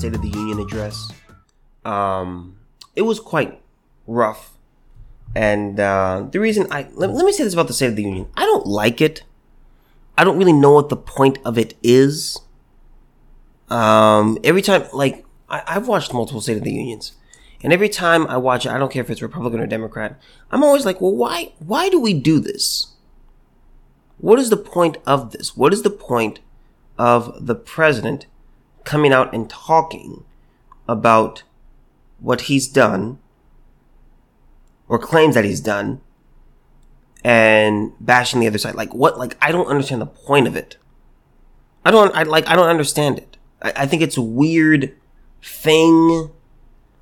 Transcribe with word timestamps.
State 0.00 0.14
of 0.14 0.22
the 0.22 0.28
Union 0.28 0.58
address. 0.58 1.12
Um, 1.84 2.56
it 2.96 3.02
was 3.02 3.20
quite 3.20 3.60
rough, 4.06 4.52
and 5.34 5.78
uh, 5.78 6.26
the 6.30 6.40
reason 6.40 6.66
I 6.70 6.88
let, 6.94 7.10
let 7.10 7.24
me 7.24 7.32
say 7.32 7.44
this 7.44 7.52
about 7.52 7.68
the 7.68 7.74
State 7.74 7.88
of 7.88 7.96
the 7.96 8.02
Union: 8.02 8.26
I 8.34 8.44
don't 8.44 8.66
like 8.66 9.00
it. 9.00 9.24
I 10.16 10.24
don't 10.24 10.38
really 10.38 10.52
know 10.52 10.72
what 10.72 10.88
the 10.88 10.96
point 10.96 11.38
of 11.44 11.58
it 11.58 11.74
is. 11.82 12.40
Um, 13.68 14.38
every 14.42 14.62
time, 14.62 14.84
like 14.92 15.24
I, 15.48 15.62
I've 15.66 15.86
watched 15.86 16.12
multiple 16.12 16.40
State 16.40 16.56
of 16.56 16.64
the 16.64 16.72
Unions, 16.72 17.12
and 17.62 17.72
every 17.72 17.90
time 17.90 18.26
I 18.26 18.38
watch 18.38 18.64
it, 18.64 18.72
I 18.72 18.78
don't 18.78 18.90
care 18.90 19.02
if 19.02 19.10
it's 19.10 19.22
Republican 19.22 19.60
or 19.60 19.66
Democrat. 19.66 20.18
I'm 20.50 20.64
always 20.64 20.86
like, 20.86 21.00
well, 21.00 21.14
why? 21.14 21.52
Why 21.58 21.90
do 21.90 22.00
we 22.00 22.14
do 22.14 22.40
this? 22.40 22.94
What 24.16 24.38
is 24.38 24.48
the 24.48 24.56
point 24.56 24.96
of 25.06 25.32
this? 25.32 25.56
What 25.56 25.72
is 25.74 25.82
the 25.82 25.90
point 25.90 26.40
of 26.98 27.46
the 27.46 27.54
president 27.54 28.26
coming 28.84 29.12
out 29.12 29.34
and 29.34 29.48
talking 29.48 30.24
about 30.88 31.42
what 32.18 32.42
he's 32.42 32.68
done 32.68 33.18
or 34.88 34.98
claims 34.98 35.34
that 35.34 35.44
he's 35.44 35.60
done 35.60 36.00
and 37.24 37.92
bashing 38.00 38.40
the 38.40 38.46
other 38.46 38.58
side. 38.58 38.74
Like 38.74 38.94
what? 38.94 39.18
Like 39.18 39.36
I 39.40 39.52
don't 39.52 39.66
understand 39.66 40.00
the 40.00 40.06
point 40.06 40.46
of 40.46 40.56
it. 40.56 40.76
I 41.84 41.90
don't. 41.90 42.14
I 42.14 42.24
like. 42.24 42.48
I 42.48 42.56
don't 42.56 42.68
understand 42.68 43.18
it. 43.18 43.36
I, 43.62 43.72
I 43.76 43.86
think 43.86 44.02
it's 44.02 44.16
a 44.16 44.22
weird 44.22 44.94
thing. 45.42 46.30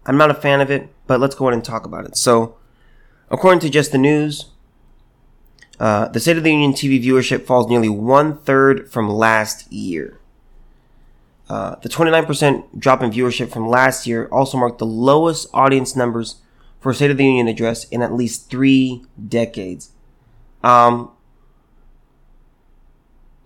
I'm 0.06 0.16
not 0.16 0.30
a 0.30 0.34
fan 0.34 0.60
of 0.60 0.70
it, 0.70 0.88
but 1.06 1.20
let's 1.20 1.34
go 1.34 1.46
ahead 1.46 1.54
and 1.54 1.64
talk 1.64 1.84
about 1.84 2.04
it. 2.04 2.16
So, 2.16 2.56
according 3.30 3.60
to 3.60 3.70
just 3.70 3.92
the 3.92 3.98
news, 3.98 4.46
uh, 5.80 6.08
the 6.08 6.20
State 6.20 6.36
of 6.36 6.44
the 6.44 6.52
Union 6.52 6.72
TV 6.72 7.02
viewership 7.02 7.44
falls 7.44 7.68
nearly 7.68 7.88
one 7.88 8.36
third 8.38 8.90
from 8.90 9.08
last 9.08 9.70
year. 9.72 10.17
Uh, 11.48 11.76
the 11.76 11.88
29% 11.88 12.78
drop 12.78 13.02
in 13.02 13.10
viewership 13.10 13.50
from 13.50 13.68
last 13.68 14.06
year 14.06 14.28
also 14.30 14.58
marked 14.58 14.78
the 14.78 14.86
lowest 14.86 15.48
audience 15.54 15.96
numbers 15.96 16.42
for 16.80 16.90
a 16.90 16.94
State 16.94 17.10
of 17.10 17.16
the 17.16 17.24
Union 17.24 17.48
address 17.48 17.88
in 17.88 18.02
at 18.02 18.12
least 18.12 18.50
three 18.50 19.04
decades. 19.28 19.90
Um, 20.62 21.10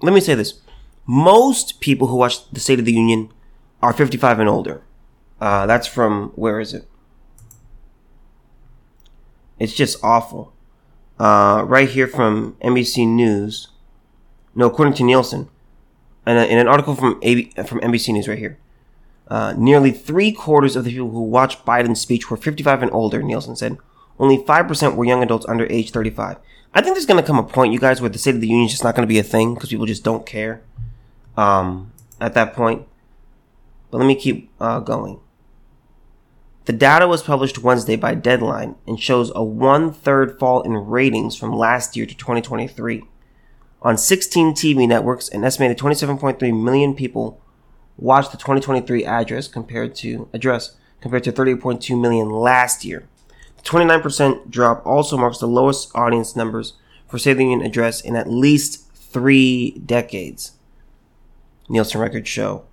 let 0.01 0.13
me 0.13 0.21
say 0.21 0.35
this. 0.35 0.61
Most 1.07 1.81
people 1.81 2.09
who 2.09 2.17
watch 2.17 2.49
the 2.51 2.61
State 2.61 2.79
of 2.79 2.85
the 2.85 2.93
Union 2.93 3.33
are 3.81 3.93
55 3.93 4.41
and 4.41 4.49
older. 4.49 4.83
Uh, 5.41 5.67
that's 5.67 5.87
from, 5.87 6.33
where 6.35 6.61
is 6.61 6.75
it? 6.75 6.89
It's 9.59 9.75
just 9.75 10.03
awful. 10.03 10.53
Uh, 11.19 11.65
right 11.67 11.89
here 11.89 12.09
from 12.09 12.57
NBC 12.63 13.07
News. 13.07 13.69
No, 14.55 14.67
according 14.67 14.95
to 14.95 15.05
Nielsen, 15.05 15.49
in, 16.27 16.37
a, 16.37 16.45
in 16.45 16.59
an 16.59 16.69
article 16.69 16.95
from 16.95 17.19
AB, 17.23 17.53
from 17.67 17.81
NBC 17.81 18.13
News 18.13 18.29
right 18.29 18.39
here. 18.39 18.59
Uh, 19.29 19.55
nearly 19.57 19.91
three 19.91 20.33
quarters 20.33 20.77
of 20.77 20.85
the 20.85 20.91
people 20.91 21.11
who 21.11 21.23
watched 21.23 21.65
Biden's 21.65 22.01
speech 22.01 22.31
were 22.31 22.37
55 22.37 22.83
and 22.83 22.93
older, 22.93 23.23
Nielsen 23.23 23.57
said. 23.57 23.79
Only 24.19 24.39
5% 24.39 24.95
were 24.95 25.05
young 25.05 25.23
adults 25.23 25.47
under 25.49 25.67
age 25.71 25.91
35. 25.91 26.37
I 26.75 26.81
think 26.81 26.95
there's 26.95 27.07
going 27.07 27.21
to 27.21 27.27
come 27.27 27.39
a 27.39 27.43
point, 27.43 27.73
you 27.73 27.79
guys, 27.79 28.01
where 28.01 28.11
the 28.11 28.19
State 28.19 28.35
of 28.35 28.41
the 28.41 28.49
Union 28.49 28.67
is 28.67 28.73
just 28.73 28.85
not 28.85 28.95
going 28.95 29.07
to 29.07 29.13
be 29.13 29.19
a 29.19 29.23
thing 29.23 29.55
because 29.55 29.71
people 29.71 29.87
just 29.87 30.05
don't 30.05 30.27
care 30.27 30.63
um, 31.37 31.93
at 32.21 32.35
that 32.35 32.55
point. 32.55 32.87
But 33.91 33.99
let 33.99 34.07
me 34.07 34.15
keep 34.15 34.51
uh, 34.61 34.81
going. 34.81 35.21
The 36.65 36.73
data 36.73 37.09
was 37.09 37.23
published 37.23 37.59
Wednesday 37.59 37.97
by 37.97 38.15
Deadline 38.15 38.77
and 38.87 38.99
shows 38.99 39.33
a 39.35 39.43
one 39.43 39.93
third 39.93 40.39
fall 40.39 40.63
in 40.63 40.73
ratings 40.73 41.37
from 41.37 41.53
last 41.53 41.97
year 41.97 42.07
to 42.07 42.15
2023. 42.15 43.03
On 43.83 43.99
16 43.99 44.53
TV 44.53 44.87
networks, 44.87 45.29
an 45.29 45.45
estimated 45.45 45.77
27.3 45.77 46.63
million 46.63 46.95
people 46.95 47.41
watched 47.97 48.31
the 48.31 48.39
2023 48.39 49.05
address 49.05 49.49
compared 49.49 49.95
to 49.97 50.29
address 50.33 50.77
compared 51.01 51.25
to 51.25 51.33
30.2 51.33 52.01
million 52.01 52.31
last 52.31 52.85
year. 52.85 53.09
The 53.57 53.63
29% 53.63 54.51
drop 54.51 54.87
also 54.87 55.17
marks 55.17 55.39
the 55.39 55.49
lowest 55.49 55.91
audience 55.97 56.37
numbers 56.37 56.75
for 57.09 57.19
State 57.19 57.35
the 57.35 57.45
Union 57.45 57.67
address 57.67 58.01
in 58.01 58.15
at 58.15 58.31
least 58.31 58.89
three 58.95 59.73
decades. 59.85 60.53
Nielsen 61.69 62.01
records 62.01 62.29
show. 62.29 62.65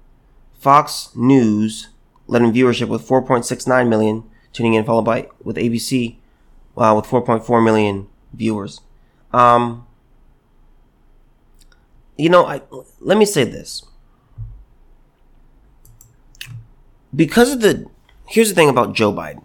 Fox 0.60 1.10
News 1.16 1.90
led 2.28 2.44
in 2.44 2.52
viewership 2.52 2.88
with 2.88 3.08
4.69 3.08 3.90
million 3.90 4.24
tuning 4.54 4.76
in, 4.76 4.86
followed 4.86 5.04
by 5.04 5.28
with 5.44 5.58
ABC 5.58 6.18
uh, 6.78 6.94
with 6.96 7.06
4.4 7.06 7.64
million 7.64 8.08
viewers. 8.34 8.82
Um, 9.34 9.88
you 12.20 12.30
know, 12.30 12.46
I 12.46 12.62
let 13.00 13.18
me 13.18 13.26
say 13.26 13.46
this. 13.46 13.84
Because 17.16 17.54
of 17.54 17.62
the 17.62 17.90
here's 18.28 18.50
the 18.50 18.56
thing 18.56 18.70
about 18.70 18.94
Joe 18.94 19.14
Biden. 19.14 19.44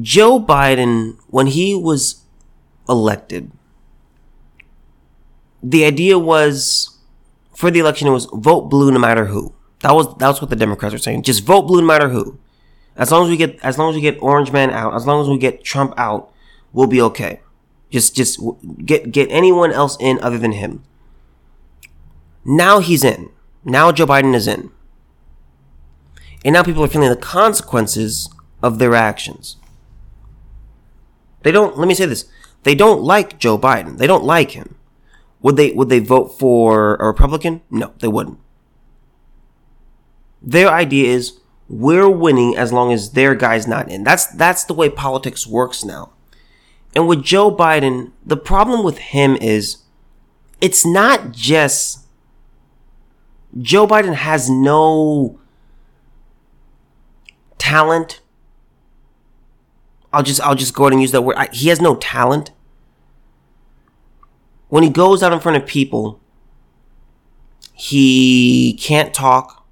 Joe 0.00 0.40
Biden, 0.40 1.16
when 1.28 1.46
he 1.46 1.76
was 1.76 2.24
elected, 2.88 3.52
the 5.62 5.84
idea 5.84 6.18
was 6.18 6.98
for 7.54 7.70
the 7.70 7.78
election 7.78 8.08
it 8.08 8.10
was 8.10 8.26
vote 8.32 8.62
blue 8.62 8.90
no 8.90 8.98
matter 8.98 9.26
who. 9.26 9.54
That 9.80 9.94
was 9.94 10.12
that's 10.16 10.40
what 10.40 10.50
the 10.50 10.56
Democrats 10.56 10.92
were 10.92 10.98
saying. 10.98 11.22
Just 11.22 11.44
vote 11.44 11.62
blue 11.62 11.82
no 11.82 11.86
matter 11.86 12.08
who. 12.08 12.38
As 12.96 13.12
long 13.12 13.24
as 13.24 13.30
we 13.30 13.36
get 13.36 13.60
as 13.62 13.78
long 13.78 13.90
as 13.90 13.94
we 13.94 14.02
get 14.02 14.20
Orange 14.20 14.50
Man 14.50 14.70
out, 14.70 14.94
as 14.94 15.06
long 15.06 15.22
as 15.22 15.28
we 15.28 15.38
get 15.38 15.62
Trump 15.62 15.94
out, 15.96 16.32
we'll 16.72 16.88
be 16.88 17.00
okay. 17.00 17.40
Just 17.90 18.14
just 18.14 18.40
get 18.84 19.12
get 19.12 19.30
anyone 19.30 19.72
else 19.72 19.96
in 20.00 20.18
other 20.20 20.38
than 20.38 20.52
him. 20.52 20.84
Now 22.44 22.80
he's 22.80 23.04
in. 23.04 23.30
Now 23.64 23.92
Joe 23.92 24.06
Biden 24.06 24.34
is 24.34 24.48
in. 24.48 24.70
And 26.44 26.52
now 26.52 26.62
people 26.62 26.84
are 26.84 26.88
feeling 26.88 27.08
the 27.08 27.16
consequences 27.16 28.28
of 28.62 28.78
their 28.78 28.94
actions. 28.94 29.56
They 31.42 31.52
don't 31.52 31.78
let 31.78 31.88
me 31.88 31.94
say 31.94 32.06
this. 32.06 32.26
They 32.64 32.74
don't 32.74 33.02
like 33.02 33.38
Joe 33.38 33.58
Biden. 33.58 33.98
They 33.98 34.06
don't 34.06 34.24
like 34.24 34.52
him. 34.52 34.74
Would 35.42 35.56
they 35.56 35.72
would 35.72 35.88
they 35.90 36.00
vote 36.00 36.38
for 36.38 36.96
a 36.96 37.06
Republican? 37.06 37.60
No, 37.70 37.92
they 38.00 38.08
wouldn't. 38.08 38.38
Their 40.42 40.68
idea 40.68 41.12
is 41.14 41.38
we're 41.68 42.08
winning 42.08 42.56
as 42.56 42.72
long 42.72 42.92
as 42.92 43.12
their 43.12 43.34
guy's 43.34 43.66
not 43.66 43.90
in. 43.90 44.04
That's 44.04 44.26
that's 44.26 44.64
the 44.64 44.74
way 44.74 44.88
politics 44.90 45.46
works 45.46 45.84
now. 45.84 46.12
And 46.94 47.08
with 47.08 47.22
Joe 47.22 47.54
Biden, 47.54 48.12
the 48.24 48.36
problem 48.36 48.84
with 48.84 48.98
him 48.98 49.36
is 49.36 49.78
it's 50.60 50.86
not 50.86 51.32
just 51.32 52.06
Joe 53.60 53.86
Biden 53.86 54.14
has 54.14 54.48
no 54.48 55.38
talent. 57.58 58.20
I'll 60.12 60.22
just 60.22 60.40
I'll 60.40 60.54
just 60.54 60.74
go 60.74 60.84
ahead 60.84 60.92
and 60.92 61.02
use 61.02 61.12
that 61.12 61.22
word. 61.22 61.36
I, 61.36 61.48
he 61.52 61.68
has 61.68 61.80
no 61.80 61.96
talent. 61.96 62.52
When 64.68 64.82
he 64.82 64.90
goes 64.90 65.22
out 65.22 65.32
in 65.32 65.40
front 65.40 65.56
of 65.56 65.66
people, 65.66 66.20
he 67.72 68.78
can't 68.80 69.12
talk. 69.12 69.66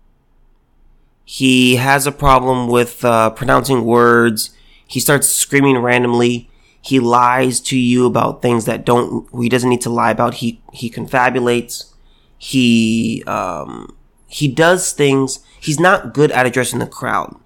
He 1.25 1.77
has 1.77 2.07
a 2.07 2.13
problem 2.13 2.69
with 2.69 3.05
uh, 3.05 3.31
pronouncing 3.31 3.85
words. 3.85 4.51
He 4.87 5.01
starts 5.01 5.29
screaming 5.29 5.79
randomly. 5.79 6.51
He 6.85 6.99
lies 6.99 7.61
to 7.61 7.79
you 7.79 8.07
about 8.07 8.43
things 8.43 8.65
that 8.65 8.85
don't 8.85 9.29
he 9.41 9.49
doesn't 9.49 9.71
need 9.71 9.81
to 9.83 9.91
lie 9.91 10.11
about. 10.11 10.35
He 10.35 10.61
he 10.73 10.91
confabulates. 10.91 11.95
He 12.37 13.23
um, 13.29 13.97
he 14.27 14.49
does 14.49 14.93
things. 14.93 15.39
He's 15.61 15.79
not 15.79 16.13
good 16.13 16.33
at 16.33 16.45
addressing 16.45 16.81
the 16.81 16.87
crowd. 16.89 17.37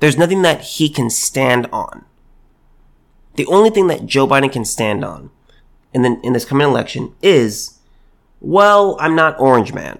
There's 0.00 0.18
nothing 0.18 0.42
that 0.42 0.60
he 0.60 0.90
can 0.90 1.08
stand 1.08 1.66
on. 1.72 2.04
The 3.36 3.46
only 3.46 3.70
thing 3.70 3.86
that 3.86 4.04
Joe 4.04 4.26
Biden 4.26 4.52
can 4.52 4.66
stand 4.66 5.02
on 5.02 5.30
in 5.94 6.02
the, 6.02 6.20
in 6.22 6.34
this 6.34 6.44
coming 6.44 6.66
election 6.66 7.14
is, 7.22 7.78
well, 8.40 8.98
I'm 9.00 9.14
not 9.14 9.40
Orange 9.40 9.72
Man. 9.72 9.98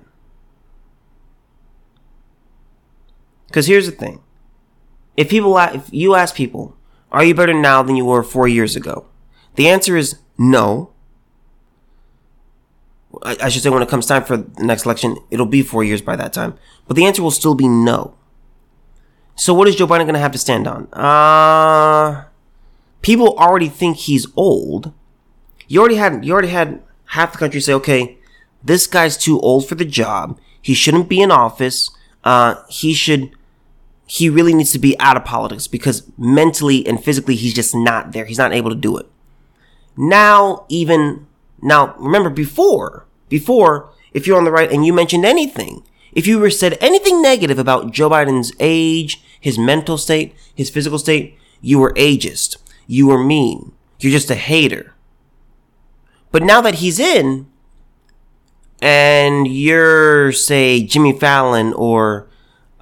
Because 3.46 3.66
here's 3.66 3.86
the 3.86 3.92
thing: 3.92 4.20
if 5.16 5.30
people, 5.30 5.56
if 5.56 5.88
you 5.90 6.14
ask 6.14 6.34
people, 6.34 6.76
are 7.12 7.24
you 7.24 7.34
better 7.34 7.54
now 7.54 7.82
than 7.82 7.96
you 7.96 8.04
were 8.04 8.22
four 8.22 8.46
years 8.48 8.76
ago? 8.76 9.06
The 9.56 9.68
answer 9.68 9.96
is 9.96 10.18
no. 10.38 10.92
I, 13.22 13.36
I 13.42 13.48
should 13.48 13.62
say 13.62 13.70
when 13.70 13.82
it 13.82 13.88
comes 13.88 14.06
time 14.06 14.24
for 14.24 14.36
the 14.36 14.64
next 14.64 14.86
election, 14.86 15.16
it'll 15.30 15.46
be 15.46 15.62
four 15.62 15.82
years 15.82 16.00
by 16.00 16.16
that 16.16 16.32
time. 16.32 16.56
But 16.86 16.96
the 16.96 17.04
answer 17.04 17.22
will 17.22 17.30
still 17.30 17.54
be 17.54 17.68
no. 17.68 18.14
So 19.34 19.54
what 19.54 19.68
is 19.68 19.76
Joe 19.76 19.86
Biden 19.86 20.02
going 20.02 20.14
to 20.14 20.20
have 20.20 20.32
to 20.32 20.38
stand 20.38 20.66
on? 20.66 20.86
Uh, 20.92 22.24
people 23.02 23.36
already 23.38 23.68
think 23.68 23.96
he's 23.96 24.26
old. 24.36 24.92
You 25.66 25.80
already 25.80 25.96
had 25.96 26.24
you 26.24 26.32
already 26.32 26.48
had 26.48 26.82
half 27.06 27.32
the 27.32 27.38
country 27.38 27.60
say, 27.60 27.72
okay, 27.74 28.18
this 28.62 28.86
guy's 28.86 29.16
too 29.16 29.40
old 29.40 29.68
for 29.68 29.74
the 29.74 29.84
job. 29.84 30.38
He 30.60 30.74
shouldn't 30.74 31.08
be 31.08 31.20
in 31.20 31.30
office. 31.30 31.90
Uh, 32.22 32.56
he 32.68 32.92
should. 32.92 33.30
He 34.10 34.28
really 34.28 34.54
needs 34.54 34.72
to 34.72 34.80
be 34.80 34.98
out 34.98 35.16
of 35.16 35.24
politics 35.24 35.68
because 35.68 36.02
mentally 36.18 36.84
and 36.84 37.02
physically 37.02 37.36
he's 37.36 37.54
just 37.54 37.76
not 37.76 38.10
there. 38.10 38.24
He's 38.24 38.38
not 38.38 38.52
able 38.52 38.70
to 38.70 38.74
do 38.76 38.98
it. 38.98 39.08
Now, 39.96 40.66
even 40.68 41.28
now, 41.62 41.94
remember 41.96 42.28
before, 42.28 43.06
before 43.28 43.92
if 44.12 44.26
you're 44.26 44.36
on 44.36 44.44
the 44.44 44.50
right 44.50 44.72
and 44.72 44.84
you 44.84 44.92
mentioned 44.92 45.24
anything, 45.24 45.84
if 46.10 46.26
you 46.26 46.40
were 46.40 46.50
said 46.50 46.76
anything 46.80 47.22
negative 47.22 47.56
about 47.56 47.92
Joe 47.92 48.10
Biden's 48.10 48.52
age, 48.58 49.22
his 49.40 49.56
mental 49.56 49.96
state, 49.96 50.34
his 50.52 50.70
physical 50.70 50.98
state, 50.98 51.38
you 51.60 51.78
were 51.78 51.92
ageist. 51.92 52.56
You 52.88 53.06
were 53.06 53.22
mean. 53.22 53.70
You're 54.00 54.10
just 54.10 54.28
a 54.28 54.34
hater. 54.34 54.92
But 56.32 56.42
now 56.42 56.60
that 56.62 56.76
he's 56.76 56.98
in, 56.98 57.46
and 58.82 59.46
you're, 59.46 60.32
say, 60.32 60.82
Jimmy 60.82 61.16
Fallon 61.16 61.72
or 61.74 62.29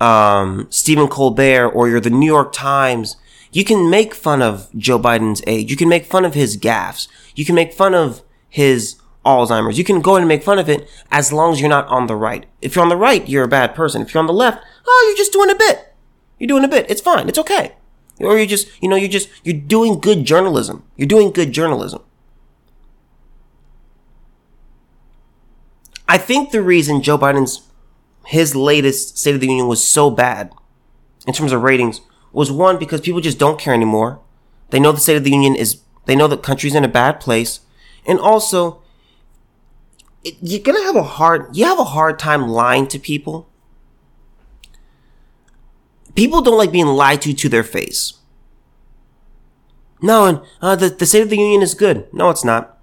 um, 0.00 0.66
Stephen 0.70 1.08
Colbert 1.08 1.68
or 1.68 1.88
you're 1.88 2.00
the 2.00 2.10
New 2.10 2.26
York 2.26 2.52
Times, 2.52 3.16
you 3.52 3.64
can 3.64 3.88
make 3.90 4.14
fun 4.14 4.42
of 4.42 4.68
Joe 4.76 4.98
Biden's 4.98 5.42
age. 5.46 5.70
You 5.70 5.76
can 5.76 5.88
make 5.88 6.04
fun 6.04 6.24
of 6.24 6.34
his 6.34 6.56
gaffes. 6.56 7.08
You 7.34 7.44
can 7.44 7.54
make 7.54 7.72
fun 7.72 7.94
of 7.94 8.22
his 8.48 8.96
Alzheimer's. 9.24 9.78
You 9.78 9.84
can 9.84 10.00
go 10.00 10.16
and 10.16 10.28
make 10.28 10.42
fun 10.42 10.58
of 10.58 10.68
it 10.68 10.88
as 11.10 11.32
long 11.32 11.52
as 11.52 11.60
you're 11.60 11.68
not 11.68 11.88
on 11.88 12.06
the 12.06 12.16
right. 12.16 12.46
If 12.60 12.74
you're 12.74 12.82
on 12.82 12.88
the 12.88 12.96
right, 12.96 13.28
you're 13.28 13.44
a 13.44 13.48
bad 13.48 13.74
person. 13.74 14.02
If 14.02 14.12
you're 14.12 14.20
on 14.20 14.26
the 14.26 14.32
left, 14.32 14.62
oh, 14.86 15.04
you're 15.08 15.16
just 15.16 15.32
doing 15.32 15.50
a 15.50 15.54
bit. 15.54 15.94
You're 16.38 16.48
doing 16.48 16.64
a 16.64 16.68
bit. 16.68 16.90
It's 16.90 17.00
fine. 17.00 17.28
It's 17.28 17.38
okay. 17.38 17.74
Or 18.20 18.36
you're 18.36 18.46
just, 18.46 18.68
you 18.82 18.88
know, 18.88 18.96
you're 18.96 19.08
just, 19.08 19.28
you're 19.44 19.56
doing 19.56 20.00
good 20.00 20.24
journalism. 20.24 20.84
You're 20.96 21.08
doing 21.08 21.30
good 21.30 21.52
journalism. 21.52 22.02
I 26.08 26.16
think 26.18 26.50
the 26.50 26.62
reason 26.62 27.02
Joe 27.02 27.18
Biden's 27.18 27.67
his 28.28 28.54
latest 28.54 29.16
State 29.16 29.34
of 29.34 29.40
the 29.40 29.46
Union 29.46 29.68
was 29.68 29.82
so 29.82 30.10
bad 30.10 30.52
in 31.26 31.32
terms 31.32 31.50
of 31.50 31.62
ratings 31.62 32.02
was 32.30 32.52
one 32.52 32.78
because 32.78 33.00
people 33.00 33.22
just 33.22 33.38
don't 33.38 33.58
care 33.58 33.72
anymore. 33.72 34.20
They 34.68 34.78
know 34.78 34.92
the 34.92 35.00
State 35.00 35.16
of 35.16 35.24
the 35.24 35.30
Union 35.30 35.56
is 35.56 35.80
they 36.04 36.14
know 36.14 36.28
the 36.28 36.36
country's 36.36 36.74
in 36.74 36.84
a 36.84 36.88
bad 36.88 37.20
place, 37.20 37.60
and 38.06 38.18
also 38.18 38.82
it, 40.22 40.34
you're 40.42 40.60
gonna 40.60 40.82
have 40.82 40.94
a 40.94 41.02
hard 41.02 41.56
you 41.56 41.64
have 41.64 41.78
a 41.78 41.84
hard 41.84 42.18
time 42.18 42.48
lying 42.48 42.86
to 42.88 42.98
people. 42.98 43.48
People 46.14 46.42
don't 46.42 46.58
like 46.58 46.70
being 46.70 46.86
lied 46.86 47.22
to 47.22 47.32
to 47.32 47.48
their 47.48 47.64
face. 47.64 48.12
No, 50.02 50.26
and 50.26 50.42
uh, 50.60 50.76
the 50.76 50.90
the 50.90 51.06
State 51.06 51.22
of 51.22 51.30
the 51.30 51.38
Union 51.38 51.62
is 51.62 51.72
good. 51.72 52.12
No, 52.12 52.28
it's 52.28 52.44
not. 52.44 52.78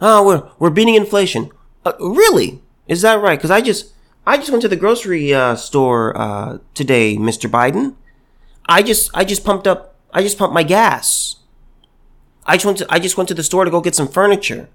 Oh, 0.00 0.24
we're 0.24 0.50
we're 0.58 0.70
beating 0.70 0.94
inflation. 0.94 1.50
Uh, 1.84 1.92
really? 2.00 2.62
Is 2.88 3.02
that 3.02 3.20
right? 3.20 3.38
Because 3.38 3.50
I 3.50 3.60
just 3.60 3.91
I 4.26 4.36
just 4.36 4.50
went 4.50 4.62
to 4.62 4.68
the 4.68 4.76
grocery 4.76 5.34
uh, 5.34 5.56
store 5.56 6.16
uh, 6.16 6.58
today, 6.74 7.16
Mr. 7.16 7.50
Biden. 7.50 7.94
I 8.68 8.82
just 8.82 9.10
I 9.14 9.24
just 9.24 9.44
pumped 9.44 9.66
up 9.66 9.96
I 10.12 10.22
just 10.22 10.38
pumped 10.38 10.54
my 10.54 10.62
gas. 10.62 11.36
I 12.46 12.54
just 12.56 12.66
went 12.66 12.78
to 12.78 12.86
I 12.88 12.98
just 12.98 13.16
went 13.16 13.28
to 13.28 13.34
the 13.34 13.42
store 13.42 13.64
to 13.64 13.70
go 13.70 13.80
get 13.80 13.94
some 13.94 14.08
furniture. 14.08 14.68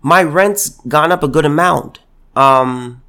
My 0.00 0.22
rent's 0.22 0.70
gone 0.88 1.12
up 1.12 1.22
a 1.22 1.28
good 1.28 1.44
amount. 1.44 2.00
Um 2.34 3.02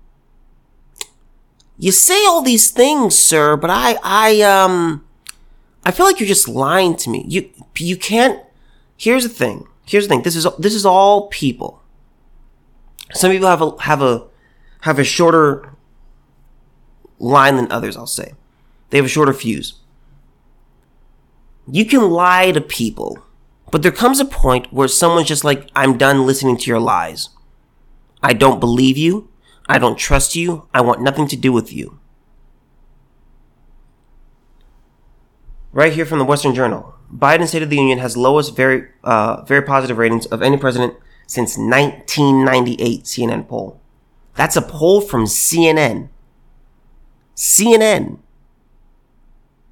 You 1.78 1.92
say 1.92 2.26
all 2.26 2.42
these 2.42 2.72
things, 2.72 3.18
sir, 3.18 3.56
but 3.56 3.70
I 3.70 3.98
I 4.04 4.42
um 4.42 5.06
I 5.86 5.92
feel 5.92 6.06
like 6.06 6.20
you're 6.20 6.28
just 6.28 6.48
lying 6.50 6.96
to 6.98 7.10
me. 7.10 7.24
You 7.28 7.50
you 7.78 7.96
can't 7.96 8.40
Here's 8.98 9.24
the 9.24 9.30
thing. 9.30 9.68
Here's 9.86 10.06
the 10.08 10.10
thing. 10.10 10.24
This 10.24 10.36
is 10.36 10.46
this 10.60 10.76
is 10.76 10.86
all 10.86 11.28
people. 11.30 11.82
Some 13.14 13.32
people 13.32 13.48
have 13.48 13.62
a 13.62 13.82
have 13.82 14.02
a 14.02 14.28
have 14.82 15.00
a 15.00 15.04
shorter 15.04 15.74
line 17.20 17.56
than 17.56 17.72
others, 17.72 17.96
I'll 17.96 18.08
say. 18.08 18.34
They 18.90 18.98
have 18.98 19.06
a 19.06 19.10
shorter 19.10 19.34
fuse. 19.34 19.76
You 21.72 21.86
can 21.86 22.10
lie 22.10 22.52
to 22.52 22.62
people, 22.62 23.20
but 23.72 23.84
there 23.84 23.92
comes 23.92 24.20
a 24.20 24.26
point 24.26 24.74
where 24.74 24.88
someone's 24.88 25.28
just 25.28 25.44
like, 25.44 25.70
I'm 25.76 25.98
done 25.98 26.26
listening 26.26 26.58
to 26.58 26.70
your 26.70 26.80
lies. 26.80 27.30
I 28.22 28.34
don't 28.34 28.60
believe 28.60 28.98
you. 28.98 29.30
I 29.68 29.78
don't 29.78 29.98
trust 29.98 30.36
you. 30.36 30.68
I 30.74 30.82
want 30.82 31.02
nothing 31.02 31.28
to 31.30 31.36
do 31.36 31.54
with 31.54 31.72
you. 31.72 32.00
Right 35.72 35.94
here 35.94 36.06
from 36.06 36.20
the 36.20 36.26
Western 36.26 36.54
Journal. 36.54 36.96
Biden 37.14 37.48
State 37.48 37.64
of 37.64 37.70
the 37.70 37.78
Union 37.78 38.00
has 38.00 38.18
lowest 38.18 38.56
very, 38.56 38.88
uh, 39.04 39.44
very 39.44 39.62
positive 39.62 39.98
ratings 39.98 40.26
of 40.26 40.42
any 40.42 40.58
president 40.58 40.96
since 41.28 41.58
1998 41.58 43.04
CNN 43.04 43.48
poll. 43.48 43.81
That's 44.42 44.56
a 44.56 44.62
poll 44.64 45.02
from 45.02 45.26
CNN. 45.26 46.10
CNN. 47.36 48.18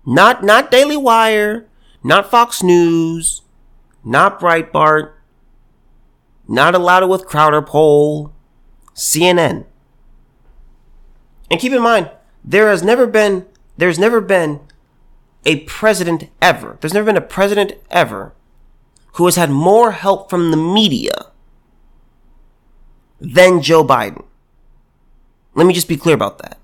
Not, 0.05 0.43
not 0.43 0.69
Daily 0.69 0.95
Wire, 0.95 1.67
not 2.03 2.29
Fox 2.29 2.61
News, 2.61 3.41
not 4.03 4.39
Breitbart, 4.39 5.13
not 6.47 6.75
a 6.75 6.77
Louder 6.77 7.07
with 7.07 7.25
Crowder 7.25 7.63
poll, 7.63 8.31
CNN. 8.93 9.65
And 11.49 11.59
keep 11.59 11.73
in 11.73 11.81
mind, 11.81 12.11
there 12.45 12.69
has 12.69 12.83
never 12.83 13.07
been, 13.07 13.47
there's 13.75 13.97
never 13.97 14.21
been 14.21 14.59
a 15.47 15.61
president 15.61 16.29
ever, 16.43 16.77
there's 16.79 16.93
never 16.93 17.07
been 17.07 17.17
a 17.17 17.21
president 17.21 17.73
ever 17.89 18.35
who 19.13 19.25
has 19.25 19.35
had 19.35 19.49
more 19.49 19.93
help 19.93 20.29
from 20.29 20.51
the 20.51 20.57
media 20.57 21.31
than 23.19 23.63
Joe 23.63 23.83
Biden. 23.83 24.25
Let 25.55 25.65
me 25.65 25.73
just 25.73 25.87
be 25.87 25.97
clear 25.97 26.15
about 26.15 26.37
that. 26.39 26.57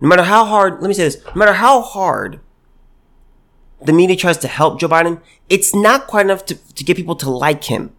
No 0.00 0.08
matter 0.08 0.24
how 0.24 0.44
hard, 0.44 0.80
let 0.80 0.88
me 0.88 0.94
say 0.94 1.04
this, 1.04 1.24
no 1.24 1.36
matter 1.36 1.54
how 1.54 1.80
hard 1.80 2.40
the 3.80 3.92
media 3.92 4.16
tries 4.16 4.38
to 4.38 4.48
help 4.48 4.80
Joe 4.80 4.88
Biden, 4.88 5.20
it's 5.48 5.74
not 5.74 6.06
quite 6.06 6.26
enough 6.26 6.44
to, 6.46 6.54
to 6.54 6.84
get 6.84 6.96
people 6.96 7.16
to 7.16 7.30
like 7.30 7.64
him. 7.64 7.92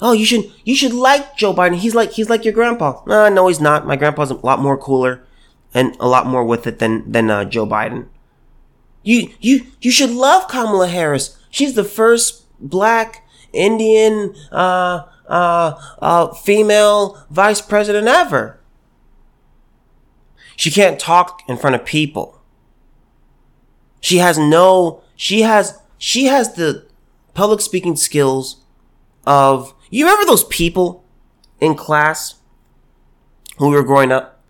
Oh, 0.00 0.12
you 0.12 0.24
should, 0.24 0.52
you 0.64 0.76
should 0.76 0.92
like 0.92 1.36
Joe 1.36 1.54
Biden. 1.54 1.76
He's 1.76 1.94
like, 1.94 2.12
he's 2.12 2.30
like 2.30 2.44
your 2.44 2.54
grandpa. 2.54 3.02
Uh, 3.06 3.28
no, 3.30 3.48
he's 3.48 3.60
not. 3.60 3.86
My 3.86 3.96
grandpa's 3.96 4.30
a 4.30 4.34
lot 4.34 4.60
more 4.60 4.76
cooler 4.76 5.24
and 5.74 5.96
a 5.98 6.06
lot 6.06 6.26
more 6.26 6.44
with 6.44 6.66
it 6.66 6.78
than, 6.78 7.10
than, 7.10 7.30
uh, 7.30 7.44
Joe 7.44 7.66
Biden. 7.66 8.06
You, 9.02 9.30
you, 9.40 9.66
you 9.80 9.90
should 9.90 10.10
love 10.10 10.48
Kamala 10.48 10.88
Harris. 10.88 11.38
She's 11.50 11.74
the 11.74 11.84
first 11.84 12.44
black 12.60 13.26
Indian, 13.52 14.34
uh, 14.52 15.04
uh, 15.28 15.78
uh, 16.00 16.34
female 16.34 17.24
vice 17.30 17.60
president 17.60 18.08
ever. 18.08 18.58
She 20.56 20.70
can't 20.70 20.98
talk 20.98 21.42
in 21.48 21.56
front 21.56 21.76
of 21.76 21.84
people. 21.84 22.40
She 24.00 24.18
has 24.18 24.38
no, 24.38 25.02
she 25.14 25.42
has, 25.42 25.78
she 25.98 26.26
has 26.26 26.54
the 26.54 26.86
public 27.34 27.60
speaking 27.60 27.94
skills 27.94 28.62
of, 29.26 29.74
you 29.90 30.04
remember 30.04 30.26
those 30.26 30.44
people 30.44 31.04
in 31.60 31.74
class 31.74 32.36
when 33.58 33.70
we 33.70 33.76
were 33.76 33.82
growing 33.84 34.12
up 34.12 34.40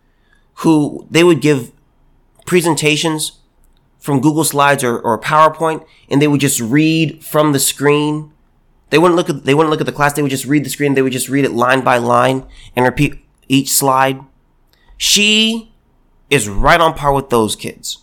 who 0.55 1.07
they 1.11 1.25
would 1.25 1.41
give 1.41 1.73
presentations 2.47 3.41
from 3.99 4.21
Google 4.21 4.45
Slides 4.45 4.83
or, 4.83 4.99
or 4.99 5.21
PowerPoint 5.21 5.87
and 6.09 6.23
they 6.23 6.29
would 6.29 6.41
just 6.41 6.61
read 6.61 7.23
from 7.25 7.53
the 7.53 7.59
screen 7.59 8.33
they 8.91 8.99
wouldn't 8.99 9.17
look 9.17 9.29
at 9.29 9.45
they 9.45 9.55
wouldn't 9.55 9.71
look 9.71 9.81
at 9.81 9.87
the 9.87 9.93
class. 9.93 10.15
They 10.15 10.23
would 10.23 10.31
just 10.31 10.47
read 10.47 10.65
the 10.65 10.71
screen. 10.71 10.95
They 10.95 11.03
would 11.03 11.13
just 11.13 11.29
read 11.29 11.45
it 11.45 11.53
line 11.53 11.83
by 11.83 11.99
line 11.99 12.47
and 12.75 12.85
repeat 12.85 13.25
each 13.49 13.71
slide. 13.71 14.21
She 14.97 15.73
is 16.31 16.49
right 16.49 16.81
on 16.81 16.95
par 16.95 17.13
with 17.13 17.31
those 17.31 17.57
kids. 17.57 17.99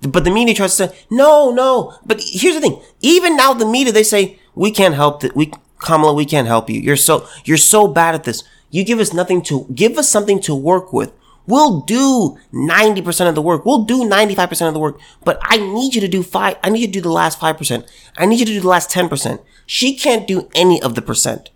But 0.00 0.24
the 0.24 0.30
media 0.30 0.54
tries 0.54 0.76
to 0.76 0.88
say, 0.88 0.98
no, 1.10 1.50
no. 1.50 1.94
But 2.04 2.20
here's 2.22 2.54
the 2.54 2.60
thing. 2.60 2.82
Even 3.00 3.36
now, 3.36 3.54
the 3.54 3.64
media, 3.64 3.92
they 3.92 4.02
say, 4.02 4.38
we 4.54 4.70
can't 4.70 4.94
help 4.94 5.20
that. 5.20 5.34
We, 5.34 5.52
Kamala, 5.78 6.12
we 6.12 6.26
can't 6.26 6.46
help 6.46 6.68
you. 6.68 6.80
You're 6.80 6.96
so, 6.96 7.26
you're 7.44 7.56
so 7.56 7.88
bad 7.88 8.14
at 8.14 8.24
this. 8.24 8.44
You 8.70 8.84
give 8.84 8.98
us 8.98 9.12
nothing 9.12 9.42
to, 9.44 9.66
give 9.74 9.96
us 9.96 10.08
something 10.08 10.40
to 10.40 10.54
work 10.54 10.92
with. 10.92 11.12
We'll 11.46 11.80
do 11.80 12.38
90% 12.52 13.28
of 13.28 13.34
the 13.34 13.42
work. 13.42 13.64
We'll 13.66 13.84
do 13.84 14.08
95% 14.08 14.68
of 14.68 14.74
the 14.74 14.80
work, 14.80 14.98
but 15.24 15.38
I 15.42 15.58
need 15.58 15.94
you 15.94 16.00
to 16.00 16.08
do 16.08 16.22
five. 16.22 16.56
I 16.64 16.70
need 16.70 16.80
you 16.80 16.86
to 16.86 16.92
do 16.92 17.00
the 17.02 17.10
last 17.10 17.38
5%. 17.38 17.86
I 18.16 18.26
need 18.26 18.40
you 18.40 18.46
to 18.46 18.52
do 18.52 18.60
the 18.60 18.68
last 18.68 18.90
10%. 18.90 19.42
She 19.66 19.94
can't 19.94 20.26
do 20.26 20.48
any 20.54 20.80
of 20.80 20.94
the 20.94 21.02
percent. 21.02 21.50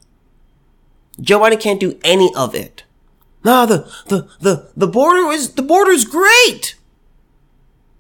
Joe 1.21 1.41
Biden 1.41 1.61
can't 1.61 1.81
do 1.81 1.99
any 2.05 2.31
of 2.35 2.55
it. 2.55 2.85
No, 3.45 3.67
the, 3.67 3.91
the, 4.07 4.29
the, 4.41 4.71
the 4.77 4.87
border 4.87 5.31
is, 5.33 5.55
the 5.55 5.63
border 5.63 5.91
is 5.91 6.05
great. 6.05 6.77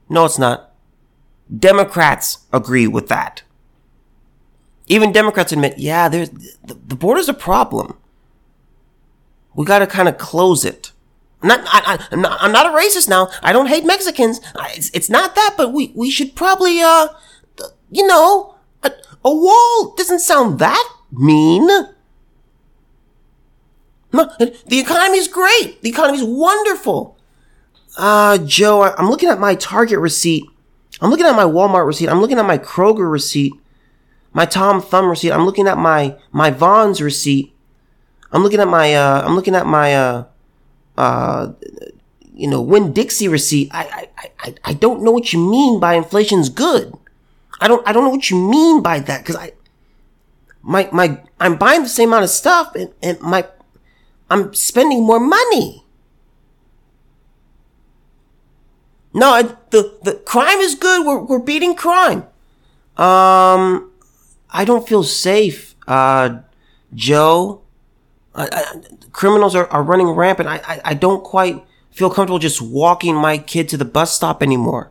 No, 0.08 0.24
it's 0.24 0.38
not. 0.38 0.72
Democrats 1.56 2.38
agree 2.52 2.86
with 2.86 3.08
that. 3.08 3.42
Even 4.86 5.12
Democrats 5.12 5.52
admit, 5.52 5.78
yeah, 5.78 6.08
there's, 6.08 6.30
the, 6.30 6.74
the 6.74 6.96
border's 6.96 7.28
a 7.28 7.34
problem. 7.34 7.96
We 9.54 9.64
gotta 9.64 9.86
kind 9.86 10.08
of 10.08 10.18
close 10.18 10.64
it. 10.64 10.87
I'm 11.42 11.48
not, 11.48 11.60
I, 11.64 12.06
am 12.10 12.20
not, 12.20 12.38
I'm 12.40 12.52
not 12.52 12.66
a 12.66 12.70
racist 12.70 13.08
now. 13.08 13.28
I 13.42 13.52
don't 13.52 13.66
hate 13.66 13.84
Mexicans. 13.84 14.40
It's, 14.74 14.90
it's 14.90 15.08
not 15.08 15.34
that, 15.36 15.54
but 15.56 15.72
we, 15.72 15.92
we 15.94 16.10
should 16.10 16.34
probably, 16.34 16.80
uh, 16.80 17.08
you 17.90 18.06
know, 18.06 18.56
a, 18.82 18.90
a 19.24 19.34
wall 19.34 19.94
doesn't 19.96 20.20
sound 20.20 20.58
that 20.58 20.92
mean. 21.12 21.68
The 24.10 24.78
economy's 24.78 25.28
great. 25.28 25.80
The 25.82 25.90
economy's 25.90 26.24
wonderful. 26.24 27.16
Uh, 27.96 28.38
Joe, 28.38 28.82
I'm 28.82 29.08
looking 29.08 29.28
at 29.28 29.38
my 29.38 29.54
Target 29.54 29.98
receipt. 29.98 30.44
I'm 31.00 31.10
looking 31.10 31.26
at 31.26 31.36
my 31.36 31.44
Walmart 31.44 31.86
receipt. 31.86 32.08
I'm 32.08 32.20
looking 32.20 32.38
at 32.38 32.46
my 32.46 32.58
Kroger 32.58 33.10
receipt. 33.10 33.52
my 34.32 34.46
Tom 34.46 34.80
Thumb 34.80 35.08
receipt. 35.08 35.32
I'm 35.32 35.44
looking 35.44 35.66
at 35.66 35.78
my 35.78 36.16
my 36.32 36.50
Vons 36.50 37.00
receipt. 37.00 37.52
I'm 38.32 38.42
looking 38.42 38.60
at 38.60 38.68
my 38.68 38.94
uh, 38.94 39.22
I'm 39.26 39.34
looking 39.34 39.54
at 39.54 39.66
my 39.66 39.94
uh, 39.94 40.24
uh, 40.98 41.52
you 42.34 42.48
know 42.48 42.60
Winn 42.60 42.92
Dixie 42.92 43.28
receipt. 43.28 43.70
I, 43.72 44.08
I 44.18 44.30
I 44.40 44.54
I 44.64 44.72
don't 44.74 45.02
know 45.02 45.12
what 45.12 45.32
you 45.32 45.38
mean 45.38 45.80
by 45.80 45.94
inflation's 45.94 46.48
good. 46.50 46.92
I 47.60 47.68
don't 47.68 47.86
I 47.86 47.92
don't 47.92 48.04
know 48.04 48.10
what 48.10 48.30
you 48.30 48.36
mean 48.36 48.82
by 48.82 48.98
that 48.98 49.22
because 49.22 49.36
I 49.36 49.52
my 50.62 50.88
my 50.92 51.20
I'm 51.40 51.56
buying 51.56 51.82
the 51.82 51.88
same 51.88 52.10
amount 52.10 52.24
of 52.24 52.30
stuff 52.30 52.74
and, 52.74 52.92
and 53.02 53.20
my 53.20 53.46
I'm 54.28 54.52
spending 54.54 55.06
more 55.06 55.20
money. 55.20 55.84
No, 59.14 59.42
the 59.70 59.96
the 60.02 60.14
crime 60.14 60.58
is 60.58 60.74
good. 60.74 61.06
We're 61.06 61.22
we're 61.22 61.38
beating 61.38 61.74
crime. 61.74 62.26
Um, 62.96 63.92
I 64.50 64.64
don't 64.64 64.86
feel 64.86 65.04
safe, 65.04 65.76
uh, 65.86 66.40
Joe. 66.94 67.62
I, 68.34 68.80
criminals 69.12 69.54
are, 69.54 69.66
are 69.68 69.82
running 69.82 70.08
rampant. 70.08 70.48
I, 70.48 70.60
I 70.66 70.80
I 70.84 70.94
don't 70.94 71.24
quite 71.24 71.64
feel 71.90 72.10
comfortable 72.10 72.38
just 72.38 72.62
walking 72.62 73.14
my 73.14 73.38
kid 73.38 73.68
to 73.70 73.76
the 73.76 73.84
bus 73.84 74.14
stop 74.14 74.42
anymore. 74.42 74.90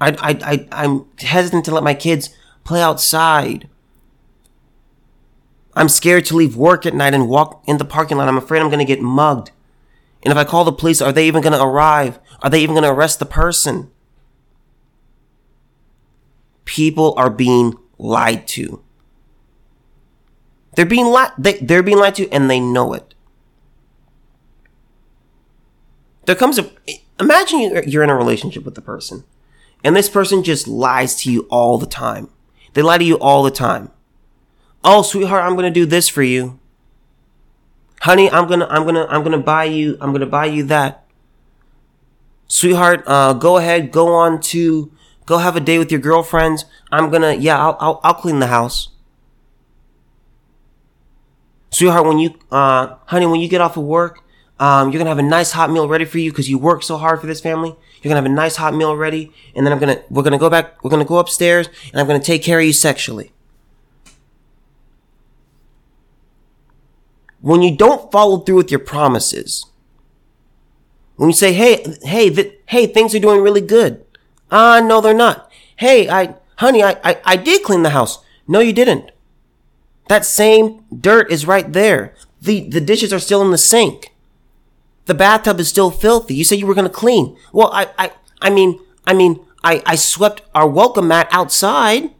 I 0.00 0.10
I 0.10 0.38
I 0.52 0.68
I'm 0.72 1.06
hesitant 1.18 1.64
to 1.66 1.74
let 1.74 1.84
my 1.84 1.94
kids 1.94 2.30
play 2.64 2.80
outside. 2.80 3.68
I'm 5.74 5.88
scared 5.88 6.26
to 6.26 6.36
leave 6.36 6.56
work 6.56 6.84
at 6.84 6.94
night 6.94 7.14
and 7.14 7.28
walk 7.28 7.62
in 7.66 7.78
the 7.78 7.84
parking 7.84 8.18
lot. 8.18 8.28
I'm 8.28 8.36
afraid 8.36 8.60
I'm 8.60 8.68
going 8.68 8.78
to 8.78 8.84
get 8.84 9.00
mugged. 9.00 9.50
And 10.22 10.30
if 10.30 10.38
I 10.38 10.44
call 10.44 10.64
the 10.64 10.72
police, 10.72 11.00
are 11.00 11.12
they 11.12 11.26
even 11.26 11.42
going 11.42 11.54
to 11.54 11.62
arrive? 11.62 12.18
Are 12.42 12.50
they 12.50 12.60
even 12.60 12.74
going 12.74 12.84
to 12.84 12.90
arrest 12.90 13.18
the 13.18 13.26
person? 13.26 13.90
People 16.64 17.14
are 17.16 17.30
being 17.30 17.74
lied 17.98 18.46
to. 18.48 18.82
They're 20.74 20.86
being 20.86 21.06
lied. 21.06 21.32
They, 21.38 21.54
they're 21.54 21.82
being 21.82 21.98
lied 21.98 22.14
to, 22.16 22.30
and 22.30 22.48
they 22.50 22.60
know 22.60 22.92
it. 22.92 23.14
There 26.26 26.36
comes 26.36 26.58
a. 26.58 26.70
Imagine 27.20 27.82
you're 27.86 28.02
in 28.02 28.10
a 28.10 28.16
relationship 28.16 28.64
with 28.64 28.74
the 28.74 28.80
person, 28.80 29.24
and 29.84 29.94
this 29.94 30.08
person 30.08 30.42
just 30.42 30.66
lies 30.66 31.14
to 31.22 31.32
you 31.32 31.46
all 31.50 31.78
the 31.78 31.86
time. 31.86 32.30
They 32.74 32.82
lie 32.82 32.98
to 32.98 33.04
you 33.04 33.18
all 33.18 33.42
the 33.42 33.50
time. 33.50 33.90
Oh, 34.82 35.02
sweetheart, 35.02 35.44
I'm 35.44 35.54
gonna 35.54 35.70
do 35.70 35.86
this 35.86 36.08
for 36.08 36.22
you. 36.22 36.58
Honey, 38.00 38.28
I'm 38.30 38.48
gonna, 38.48 38.66
I'm 38.68 38.84
gonna, 38.84 39.06
I'm 39.08 39.22
gonna 39.22 39.38
buy 39.38 39.64
you, 39.64 39.96
I'm 40.00 40.10
gonna 40.10 40.26
buy 40.26 40.46
you 40.46 40.64
that. 40.64 41.04
Sweetheart, 42.48 43.04
uh, 43.06 43.32
go 43.34 43.58
ahead, 43.58 43.92
go 43.92 44.12
on 44.14 44.40
to, 44.40 44.90
go 45.24 45.38
have 45.38 45.54
a 45.54 45.60
day 45.60 45.78
with 45.78 45.92
your 45.92 46.00
girlfriends. 46.00 46.64
I'm 46.90 47.10
gonna, 47.10 47.34
yeah, 47.34 47.58
I'll, 47.58 47.76
I'll, 47.78 48.00
I'll 48.02 48.14
clean 48.14 48.40
the 48.40 48.48
house. 48.48 48.88
Sweetheart, 51.72 52.06
when 52.06 52.18
you, 52.18 52.34
uh, 52.52 52.94
honey, 53.06 53.26
when 53.26 53.40
you 53.40 53.48
get 53.48 53.60
off 53.60 53.76
of 53.76 53.82
work, 53.82 54.20
um, 54.60 54.92
you're 54.92 54.98
gonna 54.98 55.10
have 55.10 55.18
a 55.18 55.22
nice 55.22 55.50
hot 55.50 55.70
meal 55.70 55.88
ready 55.88 56.04
for 56.04 56.18
you 56.18 56.30
because 56.30 56.48
you 56.48 56.58
work 56.58 56.84
so 56.84 56.96
hard 56.96 57.20
for 57.20 57.26
this 57.26 57.40
family. 57.40 57.74
You're 58.00 58.10
gonna 58.10 58.22
have 58.22 58.30
a 58.30 58.34
nice 58.34 58.56
hot 58.56 58.74
meal 58.74 58.96
ready, 58.96 59.32
and 59.56 59.66
then 59.66 59.72
I'm 59.72 59.80
gonna, 59.80 60.00
we're 60.08 60.22
gonna 60.22 60.38
go 60.38 60.48
back, 60.48 60.84
we're 60.84 60.90
gonna 60.90 61.04
go 61.04 61.18
upstairs, 61.18 61.68
and 61.92 62.00
I'm 62.00 62.06
gonna 62.06 62.20
take 62.20 62.42
care 62.42 62.60
of 62.60 62.64
you 62.64 62.72
sexually. 62.72 63.32
when 67.42 67.60
you 67.60 67.76
don't 67.76 68.10
follow 68.10 68.38
through 68.38 68.56
with 68.56 68.70
your 68.70 68.80
promises, 68.80 69.66
when 71.16 71.28
you 71.28 71.34
say, 71.34 71.52
"Hey, 71.52 71.84
hey, 72.02 72.30
th- 72.30 72.58
hey, 72.66 72.86
things 72.86 73.14
are 73.14 73.18
doing 73.18 73.42
really 73.42 73.60
good," 73.60 74.04
ah, 74.50 74.76
uh, 74.76 74.80
no, 74.80 75.00
they're 75.00 75.12
not. 75.12 75.50
Hey, 75.76 76.08
I, 76.08 76.36
honey, 76.56 76.82
I, 76.82 76.96
I, 77.04 77.20
I 77.24 77.36
did 77.36 77.62
clean 77.62 77.82
the 77.82 77.90
house. 77.90 78.24
No, 78.48 78.60
you 78.60 78.72
didn't. 78.72 79.10
That 80.08 80.24
same 80.24 80.84
dirt 80.94 81.30
is 81.30 81.46
right 81.46 81.72
there. 81.72 82.14
the 82.40 82.68
The 82.68 82.80
dishes 82.80 83.12
are 83.12 83.18
still 83.18 83.42
in 83.42 83.50
the 83.50 83.58
sink. 83.58 84.14
The 85.06 85.14
bathtub 85.14 85.58
is 85.58 85.68
still 85.68 85.90
filthy. 85.90 86.34
You 86.34 86.44
said 86.44 86.58
you 86.58 86.66
were 86.66 86.74
gonna 86.74 86.88
clean. 86.90 87.36
Well, 87.52 87.70
I, 87.72 87.88
I, 87.98 88.12
I 88.40 88.50
mean, 88.50 88.78
I 89.06 89.14
mean, 89.14 89.40
I, 89.64 89.82
I 89.86 89.94
swept 89.96 90.42
our 90.54 90.66
welcome 90.66 91.08
mat 91.08 91.28
outside. 91.30 92.10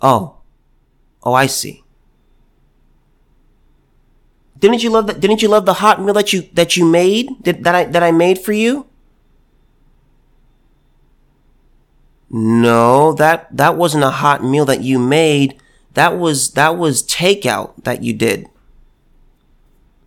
Oh, 0.00 0.36
oh, 1.22 1.32
I 1.32 1.46
see. 1.46 1.82
Didn't 4.58 4.82
you 4.82 4.90
love 4.90 5.06
that? 5.06 5.20
Didn't 5.20 5.42
you 5.42 5.48
love 5.48 5.66
the 5.66 5.74
hot 5.74 6.00
meal 6.00 6.14
that 6.14 6.32
you 6.32 6.48
that 6.54 6.76
you 6.76 6.84
made 6.84 7.28
that, 7.44 7.62
that 7.64 7.74
I 7.74 7.84
that 7.84 8.02
I 8.02 8.10
made 8.12 8.38
for 8.38 8.52
you? 8.52 8.86
No, 12.36 13.12
that 13.12 13.46
that 13.56 13.76
wasn't 13.76 14.02
a 14.02 14.10
hot 14.10 14.42
meal 14.42 14.64
that 14.64 14.82
you 14.82 14.98
made. 14.98 15.60
That 15.92 16.18
was 16.18 16.50
that 16.54 16.76
was 16.76 17.04
takeout 17.04 17.84
that 17.84 18.02
you 18.02 18.12
did. 18.12 18.48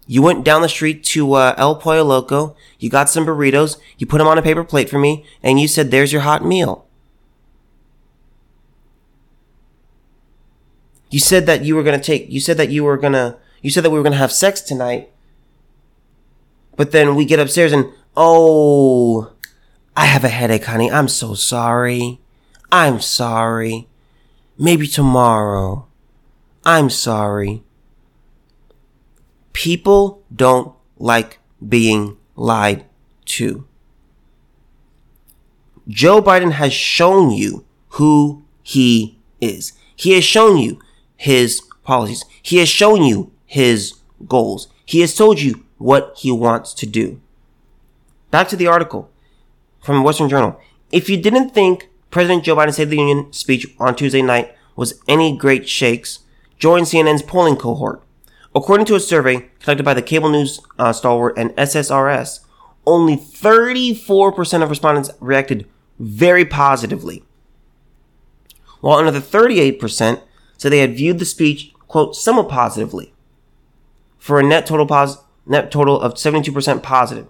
You 0.06 0.22
went 0.22 0.44
down 0.44 0.62
the 0.62 0.68
street 0.70 1.06
to 1.06 1.34
uh, 1.34 1.56
El 1.58 1.76
Pollo 1.76 2.04
Loco. 2.04 2.56
You 2.80 2.90
got 2.90 3.10
some 3.10 3.26
burritos. 3.26 3.78
You 3.98 4.08
put 4.08 4.18
them 4.18 4.28
on 4.28 4.38
a 4.38 4.42
paper 4.42 4.64
plate 4.64 4.90
for 4.90 5.00
me, 5.00 5.26
and 5.42 5.60
you 5.60 5.70
said, 5.70 5.90
"There's 5.90 6.12
your 6.12 6.24
hot 6.24 6.44
meal." 6.44 6.86
You 11.10 11.20
said 11.20 11.46
that 11.46 11.64
you 11.64 11.78
were 11.78 11.84
gonna 11.84 12.04
take. 12.04 12.30
You 12.30 12.42
said 12.42 12.58
that 12.58 12.72
you 12.72 12.84
were 12.84 12.98
gonna 12.98 13.38
you 13.62 13.72
said 13.72 13.84
that 13.84 13.90
we 13.90 13.98
were 13.98 14.04
going 14.04 14.14
to 14.14 14.20
have 14.20 14.32
sex 14.32 14.62
tonight. 14.62 15.12
But 16.76 16.92
then 16.92 17.16
we 17.16 17.26
get 17.26 17.40
upstairs 17.40 17.74
and, 17.74 17.92
oh, 18.16 19.34
have 20.18 20.24
a 20.24 20.30
headache, 20.30 20.66
honey. 20.66 20.90
I'm 20.90 21.08
so 21.08 21.36
sorry. 21.36 22.20
I'm 22.72 23.00
sorry. 23.00 23.88
Maybe 24.58 24.88
tomorrow. 24.88 25.86
I'm 26.66 26.90
sorry. 26.90 27.62
People 29.54 30.24
don't 30.36 30.74
like 30.98 31.38
being 31.62 32.18
lied 32.36 32.84
to. 33.26 33.68
Joe 35.88 36.20
Biden 36.20 36.54
has 36.54 36.74
shown 36.74 37.30
you 37.30 37.64
who 37.90 38.44
he 38.64 39.20
is. 39.40 39.74
He 39.96 40.14
has 40.14 40.24
shown 40.24 40.58
you 40.58 40.80
his 41.16 41.62
policies. 41.84 42.26
He 42.42 42.58
has 42.58 42.70
shown 42.70 43.04
you 43.04 43.32
his 43.46 43.94
goals. 44.28 44.68
He 44.84 45.02
has 45.02 45.14
told 45.14 45.40
you 45.40 45.64
what 45.78 46.16
he 46.18 46.32
wants 46.32 46.74
to 46.74 46.88
do. 46.88 47.22
Back 48.32 48.48
to 48.48 48.56
the 48.56 48.66
article 48.66 49.12
from 49.88 50.04
Western 50.04 50.28
Journal. 50.28 50.60
If 50.92 51.10
you 51.10 51.16
didn't 51.16 51.52
think 51.52 51.90
President 52.12 52.44
Joe 52.44 52.58
Biden's 52.58 52.74
State 52.74 52.84
of 52.84 52.90
the 52.90 52.98
Union 52.98 53.32
speech 53.32 53.66
on 53.80 53.96
Tuesday 53.96 54.22
night 54.22 54.54
was 54.76 55.02
any 55.08 55.36
great 55.38 55.70
shakes, 55.70 56.20
join 56.60 56.82
CNN's 56.84 57.22
polling 57.22 57.56
cohort. 57.56 58.04
According 58.54 58.86
to 58.88 58.96
a 58.96 59.00
survey 59.00 59.50
conducted 59.60 59.86
by 59.86 59.94
the 59.94 60.02
cable 60.02 60.28
news 60.28 60.60
uh, 60.78 60.92
stalwart 60.92 61.38
and 61.38 61.52
SSRS, 61.52 62.42
only 62.86 63.16
34% 63.16 64.62
of 64.62 64.70
respondents 64.70 65.10
reacted 65.22 65.66
very 66.00 66.44
positively, 66.44 67.24
while 68.82 69.00
another 69.00 69.22
38% 69.22 70.22
said 70.58 70.72
they 70.74 70.80
had 70.80 70.98
viewed 70.98 71.20
the 71.20 71.26
speech, 71.26 71.72
quote, 71.88 72.14
somewhat 72.14 72.50
positively 72.50 73.14
for 74.20 74.38
a 74.38 74.44
net 74.44 74.66
total 74.66 74.86
pos- 74.86 75.24
net 75.46 75.72
total 75.72 76.02
of 76.02 76.16
72% 76.16 76.84
positive. 76.84 77.28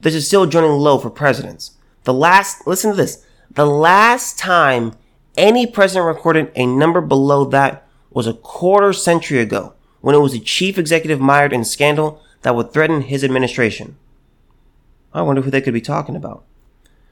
This 0.00 0.14
is 0.14 0.26
still 0.26 0.46
joining 0.46 0.70
low 0.70 0.96
for 0.96 1.10
presidents. 1.10 1.72
The 2.08 2.14
last, 2.14 2.66
listen 2.66 2.92
to 2.92 2.96
this. 2.96 3.22
The 3.50 3.66
last 3.66 4.38
time 4.38 4.94
any 5.36 5.66
president 5.66 6.06
recorded 6.06 6.50
a 6.54 6.64
number 6.64 7.02
below 7.02 7.44
that 7.44 7.86
was 8.08 8.26
a 8.26 8.32
quarter 8.32 8.94
century 8.94 9.40
ago 9.40 9.74
when 10.00 10.14
it 10.14 10.20
was 10.20 10.32
a 10.32 10.38
chief 10.38 10.78
executive 10.78 11.20
mired 11.20 11.52
in 11.52 11.66
scandal 11.66 12.22
that 12.40 12.56
would 12.56 12.72
threaten 12.72 13.02
his 13.02 13.22
administration. 13.22 13.98
I 15.12 15.20
wonder 15.20 15.42
who 15.42 15.50
they 15.50 15.60
could 15.60 15.74
be 15.74 15.82
talking 15.82 16.16
about. 16.16 16.44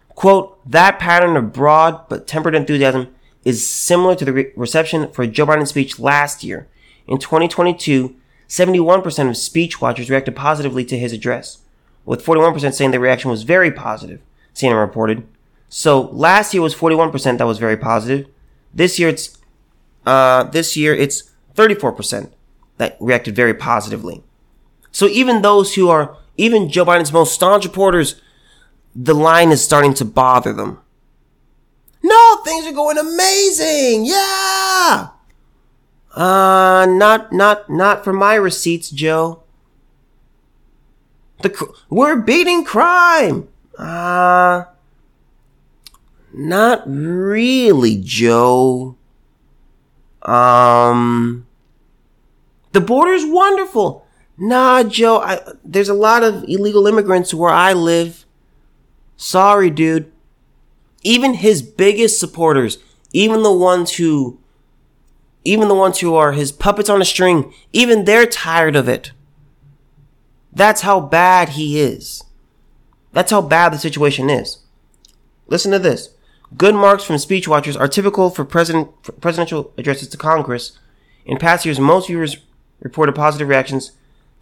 Quote, 0.08 0.58
that 0.66 0.98
pattern 0.98 1.36
of 1.36 1.52
broad 1.52 2.08
but 2.08 2.26
tempered 2.26 2.54
enthusiasm 2.54 3.14
is 3.44 3.68
similar 3.68 4.14
to 4.14 4.24
the 4.24 4.32
re- 4.32 4.52
reception 4.56 5.12
for 5.12 5.26
Joe 5.26 5.44
Biden's 5.44 5.68
speech 5.68 5.98
last 5.98 6.42
year. 6.42 6.68
In 7.06 7.18
2022, 7.18 8.16
71% 8.48 9.28
of 9.28 9.36
speech 9.36 9.78
watchers 9.78 10.08
reacted 10.08 10.34
positively 10.34 10.86
to 10.86 10.98
his 10.98 11.12
address, 11.12 11.58
with 12.06 12.24
41% 12.24 12.72
saying 12.72 12.92
the 12.92 12.98
reaction 12.98 13.30
was 13.30 13.42
very 13.42 13.70
positive, 13.70 14.22
CNN 14.56 14.80
reported. 14.80 15.26
So 15.68 16.00
last 16.00 16.54
year 16.54 16.62
was 16.62 16.75
41% 16.75 17.38
that 17.38 17.46
was 17.46 17.58
very 17.58 17.76
positive. 17.76 18.28
This 18.72 18.98
year 18.98 19.10
it's 19.10 19.38
uh, 20.06 20.44
this 20.44 20.76
year 20.76 20.94
it's 20.94 21.30
34% 21.54 22.30
that 22.78 22.96
reacted 23.00 23.34
very 23.36 23.54
positively. 23.54 24.22
So 24.90 25.06
even 25.08 25.42
those 25.42 25.75
who 25.75 25.88
are 25.88 26.16
even 26.36 26.70
Joe 26.70 26.84
Biden's 26.84 27.12
most 27.12 27.34
staunch 27.34 27.64
supporters, 27.64 28.20
the 28.94 29.14
line 29.14 29.50
is 29.50 29.62
starting 29.62 29.94
to 29.94 30.04
bother 30.04 30.52
them. 30.52 30.80
No, 32.02 32.36
things 32.44 32.66
are 32.66 32.72
going 32.72 32.98
amazing. 32.98 34.06
Yeah. 34.06 35.08
Uh, 36.14 36.86
not, 36.88 37.32
not, 37.32 37.68
not 37.68 38.04
for 38.04 38.12
my 38.12 38.34
receipts, 38.34 38.90
Joe. 38.90 39.42
The, 41.42 41.75
we're 41.90 42.16
beating 42.16 42.64
crime. 42.64 43.48
Uh, 43.78 44.64
Not 46.33 46.83
really, 46.87 48.00
Joe. 48.02 48.97
Um, 50.23 51.47
the 52.73 52.80
border's 52.80 53.25
wonderful. 53.25 54.06
Nah, 54.37 54.83
Joe, 54.83 55.18
I, 55.21 55.40
there's 55.64 55.88
a 55.88 55.95
lot 55.95 56.23
of 56.23 56.45
illegal 56.45 56.87
immigrants 56.87 57.33
where 57.33 57.50
I 57.50 57.73
live. 57.73 58.26
Sorry, 59.16 59.71
dude. 59.71 60.12
Even 61.02 61.35
his 61.35 61.62
biggest 61.62 62.21
supporters, 62.21 62.78
even 63.12 63.42
the 63.42 63.52
ones 63.52 63.95
who, 63.97 64.38
even 65.45 65.68
the 65.68 65.75
ones 65.75 66.00
who 66.00 66.14
are 66.14 66.33
his 66.33 66.52
puppets 66.52 66.90
on 66.90 67.00
a 67.00 67.04
string, 67.04 67.54
even 67.73 68.04
they're 68.04 68.26
tired 68.26 68.76
of 68.76 68.88
it. 68.88 69.12
That's 70.52 70.83
how 70.83 71.00
bad 71.00 71.50
he 71.50 71.80
is. 71.80 72.25
That's 73.16 73.30
how 73.30 73.40
bad 73.40 73.73
the 73.73 73.78
situation 73.78 74.28
is. 74.28 74.58
Listen 75.46 75.73
to 75.73 75.78
this. 75.78 76.11
Good 76.54 76.75
marks 76.75 77.02
from 77.02 77.16
speech 77.16 77.49
watchers 77.49 77.75
are 77.75 77.88
typical 77.88 78.28
for 78.28 78.44
president 78.44 78.90
for 79.00 79.12
presidential 79.12 79.73
addresses 79.78 80.08
to 80.08 80.18
Congress. 80.18 80.78
In 81.25 81.38
past 81.38 81.64
years, 81.64 81.80
most 81.80 82.08
viewers 82.08 82.37
reported 82.80 83.14
positive 83.14 83.49
reactions 83.49 83.92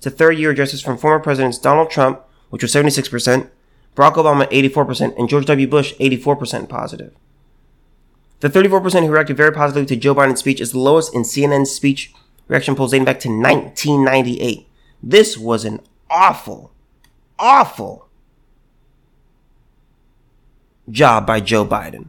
to 0.01 0.11
third 0.11 0.39
year 0.39 0.51
addresses 0.51 0.83
from 0.83 0.99
former 0.99 1.23
presidents 1.23 1.57
Donald 1.57 1.89
Trump, 1.89 2.21
which 2.51 2.63
was 2.63 2.75
76%, 2.75 3.49
Barack 3.95 4.15
Obama 4.15 4.51
84%, 4.51 5.17
and 5.17 5.29
George 5.29 5.47
W. 5.47 5.69
Bush 5.69 5.95
84% 6.01 6.69
positive. 6.69 7.15
The 8.41 8.49
34% 8.49 9.07
who 9.07 9.13
reacted 9.13 9.37
very 9.37 9.53
positively 9.53 9.87
to 9.87 9.95
Joe 9.95 10.17
Biden's 10.17 10.41
speech 10.41 10.61
is 10.61 10.73
the 10.73 10.81
lowest 10.81 11.15
in 11.15 11.23
CNN's 11.23 11.71
speech 11.71 12.13
reaction 12.49 12.75
polls 12.75 12.91
dating 12.91 13.05
back 13.05 13.21
to 13.21 13.29
1998. 13.29 14.67
This 15.01 15.39
was 15.39 15.65
an 15.65 15.79
awful, 16.11 16.73
awful 17.39 18.04
job 20.91 21.27
by 21.27 21.41
Joe 21.41 21.65
Biden. 21.65 22.07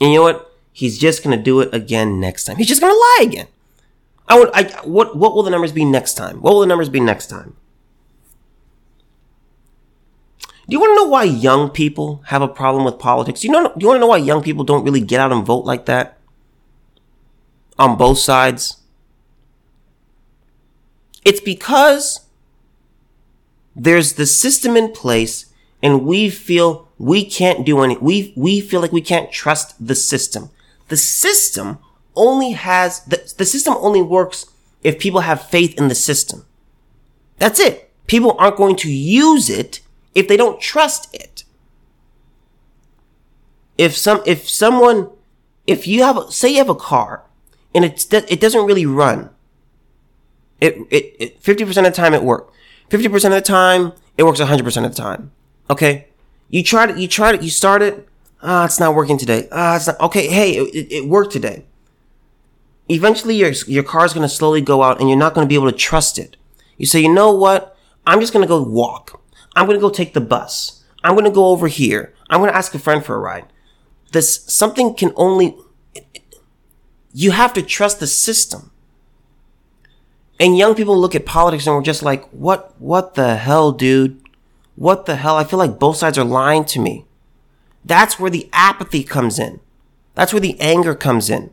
And 0.00 0.12
you 0.12 0.16
know 0.16 0.22
what? 0.22 0.50
He's 0.72 0.98
just 0.98 1.22
gonna 1.22 1.40
do 1.40 1.60
it 1.60 1.72
again 1.72 2.20
next 2.20 2.44
time. 2.44 2.56
He's 2.56 2.68
just 2.68 2.80
gonna 2.80 2.94
lie 2.94 3.20
again. 3.22 3.46
I 4.28 4.38
would. 4.38 4.50
I 4.52 4.64
what? 4.84 5.16
What 5.16 5.34
will 5.34 5.42
the 5.42 5.50
numbers 5.50 5.72
be 5.72 5.84
next 5.84 6.14
time? 6.14 6.40
What 6.40 6.54
will 6.54 6.60
the 6.60 6.66
numbers 6.66 6.88
be 6.88 7.00
next 7.00 7.28
time? 7.28 7.56
Do 10.66 10.72
you 10.72 10.80
want 10.80 10.92
to 10.92 11.04
know 11.04 11.10
why 11.10 11.24
young 11.24 11.68
people 11.68 12.22
have 12.26 12.40
a 12.40 12.48
problem 12.48 12.84
with 12.84 12.98
politics? 12.98 13.40
Do 13.40 13.48
you 13.48 13.52
know? 13.52 13.64
Do 13.64 13.74
you 13.80 13.88
want 13.88 13.96
to 13.96 14.00
know 14.00 14.06
why 14.06 14.16
young 14.16 14.42
people 14.42 14.64
don't 14.64 14.84
really 14.84 15.00
get 15.00 15.20
out 15.20 15.30
and 15.30 15.44
vote 15.44 15.64
like 15.64 15.84
that? 15.86 16.18
On 17.78 17.98
both 17.98 18.18
sides. 18.18 18.78
It's 21.24 21.40
because 21.40 22.26
there's 23.76 24.14
the 24.14 24.26
system 24.26 24.76
in 24.76 24.92
place 24.92 25.46
and 25.82 26.04
we 26.04 26.30
feel 26.30 26.83
we 26.98 27.24
can't 27.24 27.66
do 27.66 27.80
any, 27.80 27.96
we, 27.98 28.32
we 28.36 28.60
feel 28.60 28.80
like 28.80 28.92
we 28.92 29.00
can't 29.00 29.32
trust 29.32 29.84
the 29.84 29.94
system. 29.94 30.50
The 30.88 30.96
system 30.96 31.78
only 32.14 32.52
has, 32.52 33.04
the, 33.04 33.32
the 33.36 33.44
system 33.44 33.74
only 33.78 34.02
works 34.02 34.46
if 34.82 34.98
people 34.98 35.20
have 35.20 35.48
faith 35.48 35.76
in 35.76 35.88
the 35.88 35.94
system. 35.94 36.44
That's 37.38 37.58
it. 37.58 37.90
People 38.06 38.36
aren't 38.38 38.56
going 38.56 38.76
to 38.76 38.92
use 38.92 39.50
it 39.50 39.80
if 40.14 40.28
they 40.28 40.36
don't 40.36 40.60
trust 40.60 41.12
it. 41.14 41.44
If 43.76 43.96
some, 43.96 44.22
if 44.24 44.48
someone, 44.48 45.10
if 45.66 45.86
you 45.88 46.04
have, 46.04 46.32
say 46.32 46.50
you 46.50 46.58
have 46.58 46.68
a 46.68 46.74
car 46.74 47.24
and 47.74 47.84
it's, 47.84 48.12
it 48.12 48.40
doesn't 48.40 48.66
really 48.66 48.86
run. 48.86 49.30
It, 50.60 50.76
it, 50.90 51.16
it 51.18 51.42
50% 51.42 51.68
of 51.68 51.84
the 51.84 51.90
time 51.90 52.14
it 52.14 52.22
works. 52.22 52.52
50% 52.90 53.14
of 53.24 53.32
the 53.32 53.40
time, 53.40 53.92
it 54.16 54.22
works 54.22 54.40
100% 54.40 54.84
of 54.84 54.94
the 54.94 55.02
time. 55.02 55.32
Okay. 55.68 56.08
You 56.54 56.62
tried 56.62 56.90
it. 56.90 56.98
You 56.98 57.08
tried 57.08 57.34
it. 57.34 57.42
You 57.42 57.50
started. 57.50 58.06
Ah, 58.40 58.64
it's 58.64 58.78
not 58.78 58.94
working 58.94 59.18
today. 59.18 59.48
Ah, 59.50 59.74
it's 59.74 59.88
not. 59.88 59.98
Okay. 59.98 60.28
Hey, 60.28 60.52
it, 60.52 60.86
it 60.92 61.08
worked 61.08 61.32
today. 61.32 61.64
Eventually, 62.88 63.34
your, 63.34 63.50
your 63.66 63.82
car 63.82 64.04
is 64.04 64.12
going 64.12 64.22
to 64.22 64.32
slowly 64.32 64.60
go 64.60 64.80
out 64.80 65.00
and 65.00 65.08
you're 65.08 65.18
not 65.18 65.34
going 65.34 65.44
to 65.44 65.48
be 65.48 65.56
able 65.56 65.68
to 65.68 65.76
trust 65.76 66.16
it. 66.16 66.36
You 66.76 66.86
say, 66.86 67.00
you 67.00 67.12
know 67.12 67.34
what? 67.34 67.76
I'm 68.06 68.20
just 68.20 68.32
going 68.32 68.44
to 68.44 68.48
go 68.48 68.62
walk. 68.62 69.20
I'm 69.56 69.66
going 69.66 69.76
to 69.76 69.80
go 69.80 69.90
take 69.90 70.14
the 70.14 70.20
bus. 70.20 70.84
I'm 71.02 71.14
going 71.14 71.24
to 71.24 71.30
go 71.32 71.46
over 71.46 71.66
here. 71.66 72.14
I'm 72.30 72.38
going 72.38 72.52
to 72.52 72.56
ask 72.56 72.72
a 72.72 72.78
friend 72.78 73.04
for 73.04 73.16
a 73.16 73.18
ride. 73.18 73.46
This, 74.12 74.44
something 74.44 74.94
can 74.94 75.12
only, 75.16 75.56
you 77.12 77.32
have 77.32 77.52
to 77.54 77.62
trust 77.62 77.98
the 77.98 78.06
system. 78.06 78.70
And 80.38 80.56
young 80.56 80.76
people 80.76 80.96
look 80.96 81.16
at 81.16 81.26
politics 81.26 81.66
and 81.66 81.74
we're 81.74 81.82
just 81.82 82.04
like, 82.04 82.28
what, 82.28 82.80
what 82.80 83.14
the 83.14 83.34
hell, 83.34 83.72
dude? 83.72 84.20
What 84.76 85.06
the 85.06 85.16
hell? 85.16 85.36
I 85.36 85.44
feel 85.44 85.58
like 85.58 85.78
both 85.78 85.96
sides 85.96 86.18
are 86.18 86.24
lying 86.24 86.64
to 86.66 86.80
me. 86.80 87.04
That's 87.84 88.18
where 88.18 88.30
the 88.30 88.48
apathy 88.52 89.04
comes 89.04 89.38
in. 89.38 89.60
That's 90.14 90.32
where 90.32 90.40
the 90.40 90.58
anger 90.60 90.94
comes 90.94 91.30
in. 91.30 91.50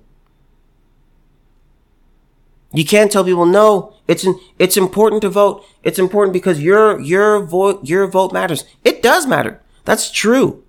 You 2.74 2.86
can't 2.86 3.12
tell 3.12 3.26
people 3.26 3.46
no. 3.46 3.94
It's 4.08 4.26
it's 4.58 4.78
important 4.78 5.22
to 5.24 5.30
vote. 5.30 5.66
It's 5.84 6.00
important 6.00 6.34
because 6.34 6.62
your 6.62 7.00
your 7.00 7.44
vote 7.44 7.82
your 7.84 8.08
vote 8.08 8.32
matters. 8.32 8.64
It 8.84 9.02
does 9.04 9.28
matter. 9.28 9.62
That's 9.84 10.10
true. 10.10 10.64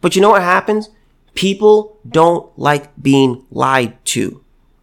But 0.00 0.14
you 0.14 0.22
know 0.22 0.30
what 0.30 0.42
happens? 0.42 0.90
People 1.34 1.98
don't 2.06 2.56
like 2.58 2.90
being 3.00 3.46
lied 3.50 4.04
to. 4.06 4.42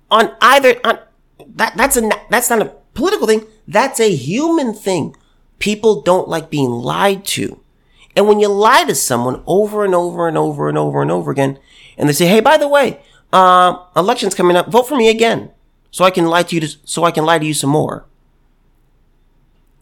On 0.09 0.35
either 0.41 0.79
on 0.83 0.99
that 1.45 1.75
that's 1.77 1.97
a 1.97 2.09
that's 2.29 2.49
not 2.49 2.61
a 2.61 2.73
political 2.93 3.27
thing. 3.27 3.45
That's 3.67 3.99
a 3.99 4.13
human 4.13 4.73
thing. 4.73 5.15
People 5.59 6.01
don't 6.01 6.27
like 6.27 6.49
being 6.49 6.69
lied 6.69 7.25
to. 7.25 7.59
And 8.15 8.27
when 8.27 8.39
you 8.39 8.47
lie 8.47 8.83
to 8.85 8.95
someone 8.95 9.43
over 9.45 9.85
and 9.85 9.93
over 9.93 10.27
and 10.27 10.37
over 10.37 10.69
and 10.69 10.77
over 10.77 11.01
and 11.01 11.11
over 11.11 11.31
again, 11.31 11.59
and 11.97 12.09
they 12.09 12.13
say, 12.13 12.27
"Hey, 12.27 12.39
by 12.39 12.57
the 12.57 12.67
way, 12.67 13.01
uh, 13.31 13.77
election's 13.95 14.35
coming 14.35 14.57
up. 14.57 14.67
Vote 14.67 14.87
for 14.87 14.95
me 14.95 15.09
again, 15.09 15.51
so 15.91 16.03
I 16.03 16.11
can 16.11 16.25
lie 16.25 16.43
to 16.43 16.55
you. 16.55 16.61
To, 16.61 16.77
so 16.83 17.03
I 17.03 17.11
can 17.11 17.25
lie 17.25 17.39
to 17.39 17.45
you 17.45 17.53
some 17.53 17.69
more." 17.69 18.05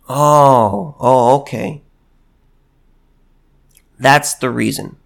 Oh, 0.08 0.96
oh, 1.00 1.36
okay. 1.42 1.82
That's 4.00 4.34
the 4.36 4.50
reason. 4.50 4.98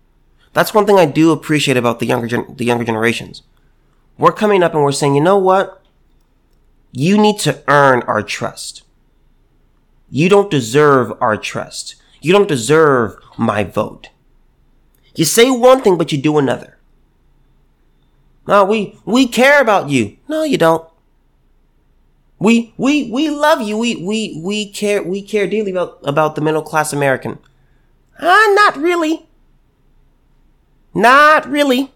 That's 0.54 0.74
one 0.74 0.86
thing 0.86 0.98
I 0.98 1.06
do 1.06 1.32
appreciate 1.32 1.78
about 1.78 2.00
the 2.00 2.06
younger 2.06 2.28
gen- 2.28 2.56
the 2.58 2.66
younger 2.66 2.84
generations. 2.84 3.44
We're 4.18 4.34
coming 4.34 4.64
up 4.64 4.74
and 4.74 4.84
we're 4.84 4.92
saying, 4.92 5.16
you 5.16 5.22
know 5.22 5.38
what? 5.38 5.82
You 6.92 7.18
need 7.18 7.40
to 7.40 7.64
earn 7.70 8.02
our 8.02 8.22
trust. 8.22 8.84
You 10.10 10.30
don't 10.30 10.50
deserve 10.50 11.14
our 11.22 11.38
trust. 11.38 11.96
You 12.22 12.34
don't 12.34 12.48
deserve 12.48 13.18
my 13.38 13.64
vote. 13.64 14.10
You 15.16 15.26
say 15.26 15.50
one 15.50 15.82
thing, 15.82 15.98
but 15.98 16.12
you 16.12 16.18
do 16.18 16.38
another. 16.38 16.78
No, 18.48 18.66
we, 18.66 19.00
we 19.06 19.28
care 19.28 19.62
about 19.62 19.90
you. 19.90 20.18
No, 20.28 20.44
you 20.44 20.58
don't. 20.58 20.88
We, 22.40 22.74
we, 22.78 23.12
we 23.12 23.30
love 23.30 23.62
you. 23.62 23.78
We, 23.78 23.98
we, 23.98 24.42
we 24.42 24.72
care, 24.72 25.04
we 25.04 25.22
care 25.22 25.46
deeply 25.46 25.72
about, 25.72 26.00
about 26.04 26.36
the 26.36 26.42
middle 26.42 26.62
class 26.62 26.94
American. 26.94 27.38
Ah, 28.22 28.50
uh, 28.50 28.54
not 28.54 28.78
really. 28.78 29.28
Not 30.94 31.48
really. 31.48 31.94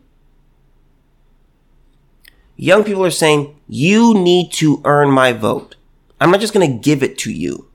Young 2.55 2.83
people 2.83 3.03
are 3.03 3.11
saying, 3.11 3.59
you 3.67 4.13
need 4.13 4.51
to 4.53 4.81
earn 4.85 5.09
my 5.09 5.33
vote. 5.33 5.75
I'm 6.21 6.29
not 6.29 6.39
just 6.39 6.53
going 6.53 6.69
to 6.69 6.77
give 6.77 7.01
it 7.01 7.17
to 7.19 7.31
you. 7.31 7.67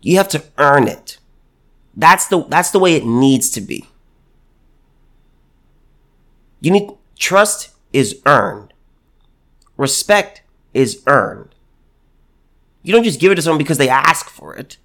You 0.00 0.16
have 0.16 0.28
to 0.28 0.42
earn 0.58 0.88
it. 0.88 1.18
That's 1.96 2.26
the, 2.28 2.44
that's 2.44 2.70
the 2.70 2.78
way 2.78 2.94
it 2.94 3.04
needs 3.04 3.50
to 3.50 3.60
be. 3.60 3.86
You 6.60 6.70
need, 6.70 6.90
trust 7.18 7.70
is 7.92 8.20
earned. 8.26 8.72
Respect 9.76 10.42
is 10.72 11.02
earned. 11.06 11.54
You 12.82 12.92
don't 12.92 13.04
just 13.04 13.20
give 13.20 13.32
it 13.32 13.34
to 13.36 13.42
someone 13.42 13.58
because 13.58 13.78
they 13.78 13.88
ask 13.88 14.28
for 14.28 14.54
it. 14.54 14.78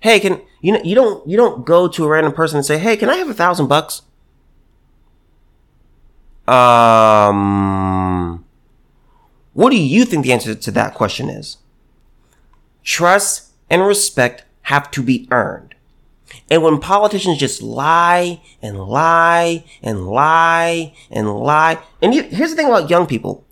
Hey, 0.00 0.20
can, 0.20 0.40
you 0.60 0.72
know, 0.72 0.82
you 0.82 0.94
don't, 0.94 1.26
you 1.28 1.36
don't 1.36 1.66
go 1.66 1.88
to 1.88 2.04
a 2.04 2.08
random 2.08 2.32
person 2.32 2.58
and 2.58 2.66
say, 2.66 2.78
hey, 2.78 2.96
can 2.96 3.10
I 3.10 3.16
have 3.16 3.28
a 3.28 3.34
thousand 3.34 3.66
bucks? 3.66 4.02
Um, 6.46 8.44
what 9.52 9.70
do 9.70 9.76
you 9.76 10.04
think 10.04 10.24
the 10.24 10.32
answer 10.32 10.54
to 10.54 10.70
that 10.70 10.94
question 10.94 11.28
is? 11.28 11.56
Trust 12.86 13.50
and 13.68 13.84
respect 13.84 14.44
have 14.62 14.92
to 14.92 15.02
be 15.02 15.26
earned. 15.32 15.74
And 16.48 16.62
when 16.62 16.78
politicians 16.78 17.38
just 17.38 17.60
lie 17.60 18.40
and 18.62 18.78
lie 18.78 19.64
and 19.82 20.06
lie 20.06 20.94
and 21.10 21.36
lie, 21.36 21.78
and 22.00 22.14
here's 22.14 22.50
the 22.50 22.56
thing 22.56 22.68
about 22.68 22.88
young 22.88 23.06
people. 23.08 23.44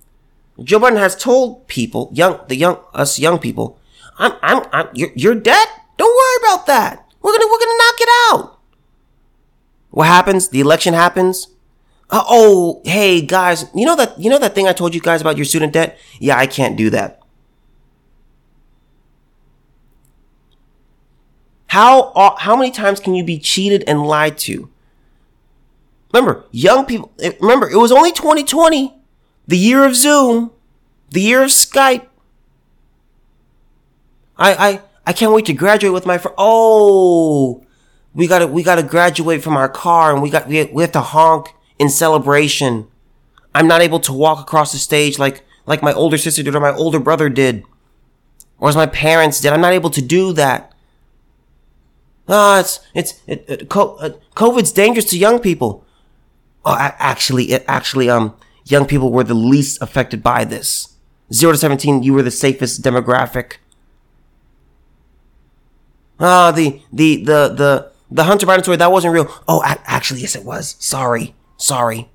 Joe 0.62 0.78
Biden 0.78 0.98
has 0.98 1.16
told 1.16 1.66
people, 1.66 2.10
young, 2.12 2.38
the 2.46 2.54
young, 2.54 2.78
us 2.94 3.18
young 3.18 3.40
people, 3.40 3.76
I'm, 4.18 4.34
I'm, 4.40 4.64
I'm 4.70 4.88
you're, 4.94 5.10
you're 5.16 5.34
dead. 5.34 5.66
Don't 5.98 6.14
worry 6.14 6.48
about 6.48 6.66
that. 6.66 7.04
We're 7.20 7.32
gonna, 7.32 7.46
we're 7.50 7.58
gonna 7.58 7.78
knock 7.78 8.00
it 8.00 8.08
out. 8.30 8.58
What 9.90 10.06
happens? 10.06 10.48
The 10.48 10.60
election 10.60 10.94
happens. 10.94 11.48
Uh, 12.08 12.22
oh, 12.28 12.82
hey 12.84 13.20
guys, 13.20 13.66
you 13.74 13.84
know 13.84 13.96
that, 13.96 14.16
you 14.20 14.30
know 14.30 14.38
that 14.38 14.54
thing 14.54 14.68
I 14.68 14.72
told 14.72 14.94
you 14.94 15.00
guys 15.00 15.20
about 15.20 15.36
your 15.36 15.44
student 15.44 15.72
debt? 15.72 15.98
Yeah, 16.20 16.38
I 16.38 16.46
can't 16.46 16.76
do 16.76 16.88
that. 16.90 17.20
How 21.74 22.36
how 22.38 22.54
many 22.54 22.70
times 22.70 23.00
can 23.00 23.16
you 23.16 23.24
be 23.24 23.36
cheated 23.36 23.82
and 23.88 24.06
lied 24.06 24.38
to? 24.46 24.70
Remember, 26.12 26.44
young 26.52 26.86
people. 26.86 27.10
eh, 27.20 27.32
Remember, 27.40 27.68
it 27.68 27.76
was 27.76 27.90
only 27.90 28.12
2020, 28.12 28.94
the 29.48 29.58
year 29.58 29.84
of 29.84 29.96
Zoom, 29.96 30.52
the 31.10 31.20
year 31.20 31.42
of 31.42 31.50
Skype. 31.50 32.06
I 34.38 34.54
I 34.54 34.80
I 35.04 35.12
can't 35.12 35.32
wait 35.32 35.46
to 35.46 35.52
graduate 35.52 35.92
with 35.92 36.06
my 36.06 36.16
friend. 36.16 36.36
Oh, 36.38 37.64
we 38.14 38.28
gotta 38.28 38.46
we 38.46 38.62
gotta 38.62 38.84
graduate 38.84 39.42
from 39.42 39.56
our 39.56 39.68
car, 39.68 40.12
and 40.12 40.22
we 40.22 40.30
got 40.30 40.46
we 40.46 40.62
we 40.66 40.82
have 40.84 40.92
to 40.92 41.00
honk 41.00 41.48
in 41.80 41.88
celebration. 41.88 42.86
I'm 43.52 43.66
not 43.66 43.82
able 43.82 43.98
to 43.98 44.12
walk 44.12 44.38
across 44.38 44.70
the 44.70 44.78
stage 44.78 45.18
like 45.18 45.42
like 45.66 45.82
my 45.82 45.92
older 45.92 46.18
sister 46.18 46.44
did 46.44 46.54
or 46.54 46.60
my 46.60 46.72
older 46.72 47.00
brother 47.00 47.28
did, 47.28 47.64
or 48.60 48.68
as 48.68 48.76
my 48.76 48.86
parents 48.86 49.40
did. 49.40 49.52
I'm 49.52 49.60
not 49.60 49.72
able 49.72 49.90
to 49.90 50.00
do 50.00 50.32
that. 50.34 50.70
Ah, 52.28 52.60
it's 52.60 52.80
it's 52.94 53.20
it, 53.26 53.44
it, 53.48 53.62
uh, 53.76 54.10
COVID's 54.34 54.72
dangerous 54.72 55.04
to 55.06 55.18
young 55.18 55.38
people. 55.38 55.84
Oh, 56.64 56.76
actually, 56.78 57.52
it 57.52 57.64
actually 57.68 58.08
um 58.08 58.34
young 58.64 58.86
people 58.86 59.12
were 59.12 59.24
the 59.24 59.34
least 59.34 59.82
affected 59.82 60.22
by 60.22 60.44
this. 60.44 60.96
Zero 61.32 61.52
to 61.52 61.58
seventeen, 61.58 62.02
you 62.02 62.14
were 62.14 62.22
the 62.22 62.30
safest 62.30 62.82
demographic. 62.82 63.56
Ah, 66.18 66.50
the 66.50 66.80
the 66.92 67.16
the 67.24 67.48
the 67.48 67.92
the 68.10 68.24
Hunter 68.24 68.46
Biden 68.46 68.62
story 68.62 68.76
that 68.76 68.92
wasn't 68.92 69.12
real. 69.12 69.28
Oh, 69.48 69.62
actually, 69.64 70.20
yes, 70.20 70.36
it 70.36 70.44
was. 70.44 70.76
Sorry, 70.78 71.34
sorry. 71.56 72.08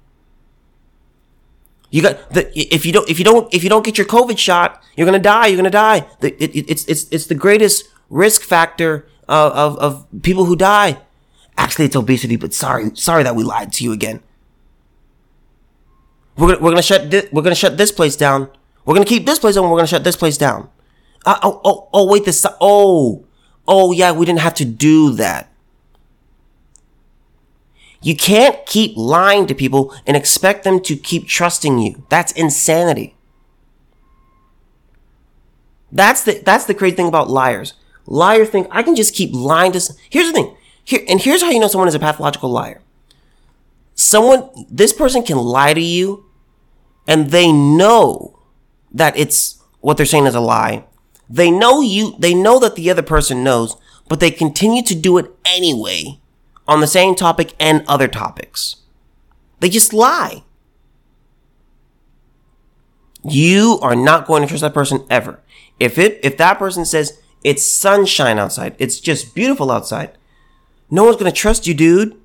You 1.92 2.02
got 2.02 2.32
the 2.32 2.52
if 2.56 2.86
you 2.86 2.94
don't 2.94 3.10
if 3.10 3.20
you 3.20 3.26
don't 3.26 3.54
if 3.54 3.64
you 3.64 3.70
don't 3.70 3.84
get 3.84 3.98
your 3.98 4.08
COVID 4.08 4.38
shot, 4.38 4.82
you're 4.96 5.06
gonna 5.06 5.20
die. 5.20 5.48
You're 5.48 5.58
gonna 5.58 5.70
die. 5.70 6.08
The, 6.20 6.32
it, 6.44 6.70
it's 6.70 6.86
it's 6.86 7.08
it's 7.12 7.26
the 7.26 7.36
greatest 7.36 7.86
risk 8.10 8.42
factor 8.42 9.08
of, 9.34 9.78
of 9.78 10.08
people 10.22 10.46
who 10.46 10.56
die. 10.56 11.00
Actually, 11.58 11.86
it's 11.86 11.96
obesity. 11.96 12.36
But 12.36 12.54
sorry, 12.54 12.96
sorry 12.96 13.24
that 13.24 13.36
we 13.36 13.44
lied 13.44 13.74
to 13.74 13.84
you 13.84 13.92
again. 13.92 14.22
We're 16.38 16.48
gonna 16.54 16.60
we're 16.64 16.72
gonna 16.72 16.82
shut 16.82 17.12
thi- 17.12 17.28
we're 17.32 17.42
gonna 17.42 17.56
shut 17.56 17.78
this 17.78 17.92
place 17.92 18.16
down. 18.16 18.50
We're 18.86 18.94
gonna 18.94 19.06
keep 19.06 19.26
this 19.26 19.40
place 19.40 19.58
open. 19.58 19.70
We're 19.70 19.78
gonna 19.78 19.88
shut 19.88 20.04
this 20.04 20.16
place 20.16 20.38
down. 20.38 20.70
Uh, 21.26 21.38
oh 21.44 21.62
oh 21.66 21.90
oh 21.94 22.08
wait 22.10 22.24
this 22.26 22.46
oh 22.62 23.26
oh 23.68 23.92
yeah 23.92 24.12
we 24.14 24.26
didn't 24.26 24.40
have 24.40 24.54
to 24.56 24.66
do 24.66 25.12
that. 25.16 25.52
You 28.02 28.16
can't 28.16 28.66
keep 28.66 28.96
lying 28.96 29.46
to 29.48 29.54
people 29.54 29.94
and 30.08 30.16
expect 30.16 30.64
them 30.64 30.80
to 30.84 30.96
keep 30.96 31.28
trusting 31.28 31.80
you. 31.80 32.06
That's 32.08 32.32
insanity. 32.32 33.16
That's 35.92 36.24
the 36.24 36.42
that's 36.46 36.66
the 36.66 36.74
crazy 36.74 36.96
thing 36.96 37.08
about 37.08 37.30
liars. 37.30 37.74
Liars 38.10 38.50
think 38.50 38.68
I 38.72 38.82
can 38.82 38.96
just 38.96 39.14
keep 39.14 39.30
lying 39.34 39.72
to. 39.74 39.94
Here's 40.10 40.28
the 40.28 40.34
thing. 40.34 40.56
Here 40.84 41.02
and 41.08 41.22
here's 41.22 41.44
how 41.44 41.52
you 41.52 41.60
know 41.60 41.68
someone 41.68 41.88
is 41.88 41.94
a 41.94 42.00
pathological 42.00 42.50
liar. 42.50 42.82
Someone 43.94 44.50
this 44.68 44.92
person 44.92 45.22
can 45.22 45.38
lie 45.38 45.76
to 45.76 45.82
you, 45.82 46.26
and 47.08 47.30
they 47.30 47.52
know 47.52 48.40
that 48.92 49.16
it's 49.16 49.62
what 49.82 49.96
they're 49.96 50.08
saying 50.08 50.26
is 50.26 50.34
a 50.34 50.40
lie. 50.40 50.86
They 51.30 51.52
know 51.52 51.82
you. 51.82 52.16
They 52.18 52.34
know 52.34 52.58
that 52.60 52.76
the 52.76 52.90
other 52.90 53.04
person 53.04 53.44
knows, 53.44 53.78
but 54.08 54.20
they 54.20 54.32
continue 54.32 54.82
to 54.84 54.96
do 54.96 55.20
it 55.20 55.32
anyway 55.46 56.20
on 56.68 56.82
the 56.82 56.88
same 56.88 57.14
topic 57.14 57.54
and 57.60 57.86
other 57.88 58.08
topics. 58.08 58.78
They 59.60 59.70
just 59.70 59.94
lie. 59.94 60.44
You 63.24 63.78
are 63.84 63.96
not 63.96 64.26
going 64.26 64.42
to 64.42 64.48
trust 64.48 64.62
that 64.62 64.74
person 64.74 65.06
ever. 65.12 65.42
If 65.80 66.00
it 66.00 66.20
if 66.24 66.38
that 66.38 66.58
person 66.58 66.86
says 66.86 67.20
it's 67.44 67.66
sunshine 67.66 68.40
outside, 68.40 68.76
it's 68.80 69.00
just 69.00 69.36
beautiful 69.36 69.72
outside, 69.72 70.18
no 70.90 71.04
one's 71.04 71.18
going 71.18 71.32
to 71.32 71.38
trust 71.38 71.68
you, 71.68 71.74
dude. 71.74 72.20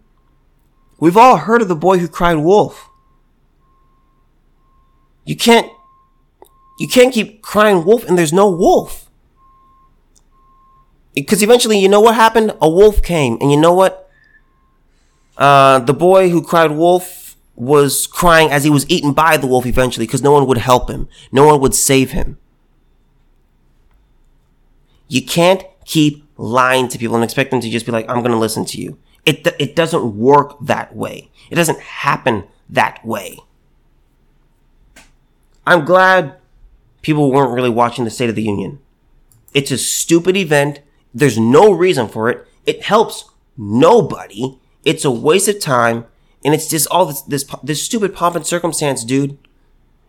We've 0.98 1.16
all 1.16 1.36
heard 1.36 1.60
of 1.62 1.68
the 1.68 1.76
boy 1.76 1.98
who 1.98 2.08
cried 2.08 2.36
wolf. 2.36 2.88
You 5.24 5.36
can't 5.36 5.70
you 6.78 6.88
can't 6.88 7.12
keep 7.14 7.42
crying 7.42 7.84
wolf 7.84 8.04
and 8.04 8.18
there's 8.18 8.32
no 8.32 8.50
wolf. 8.50 9.08
Because 11.14 11.42
eventually, 11.42 11.78
you 11.78 11.88
know 11.88 12.00
what 12.00 12.16
happened? 12.16 12.52
A 12.60 12.68
wolf 12.68 13.00
came, 13.00 13.38
and 13.40 13.52
you 13.52 13.56
know 13.56 13.72
what? 13.72 14.10
Uh, 15.36 15.78
the 15.78 15.94
boy 15.94 16.30
who 16.30 16.42
cried 16.42 16.72
wolf 16.72 17.36
was 17.54 18.08
crying 18.08 18.50
as 18.50 18.64
he 18.64 18.70
was 18.70 18.88
eaten 18.90 19.12
by 19.12 19.36
the 19.36 19.46
wolf 19.46 19.64
eventually 19.64 20.06
because 20.06 20.22
no 20.22 20.32
one 20.32 20.46
would 20.46 20.58
help 20.58 20.90
him. 20.90 21.08
No 21.30 21.46
one 21.46 21.60
would 21.60 21.74
save 21.74 22.10
him. 22.10 22.38
You 25.14 25.22
can't 25.22 25.62
keep 25.84 26.28
lying 26.36 26.88
to 26.88 26.98
people 26.98 27.14
and 27.14 27.22
expect 27.22 27.52
them 27.52 27.60
to 27.60 27.70
just 27.70 27.86
be 27.86 27.92
like, 27.92 28.04
I'm 28.08 28.18
going 28.18 28.32
to 28.32 28.36
listen 28.36 28.64
to 28.64 28.80
you. 28.80 28.98
It, 29.24 29.46
it 29.60 29.76
doesn't 29.76 30.16
work 30.16 30.56
that 30.60 30.96
way. 30.96 31.30
It 31.50 31.54
doesn't 31.54 31.78
happen 31.78 32.48
that 32.68 33.06
way. 33.06 33.38
I'm 35.64 35.84
glad 35.84 36.34
people 37.02 37.30
weren't 37.30 37.52
really 37.52 37.70
watching 37.70 38.04
the 38.04 38.10
State 38.10 38.28
of 38.28 38.34
the 38.34 38.42
Union. 38.42 38.80
It's 39.52 39.70
a 39.70 39.78
stupid 39.78 40.36
event. 40.36 40.80
There's 41.14 41.38
no 41.38 41.70
reason 41.70 42.08
for 42.08 42.28
it. 42.28 42.48
It 42.66 42.82
helps 42.82 43.30
nobody. 43.56 44.58
It's 44.84 45.04
a 45.04 45.12
waste 45.12 45.46
of 45.46 45.60
time, 45.60 46.06
and 46.44 46.54
it's 46.54 46.68
just 46.68 46.88
all 46.88 47.06
this 47.06 47.22
this 47.22 47.44
this 47.62 47.84
stupid 47.84 48.16
pomp 48.16 48.34
and 48.34 48.44
circumstance, 48.44 49.04
dude. 49.04 49.38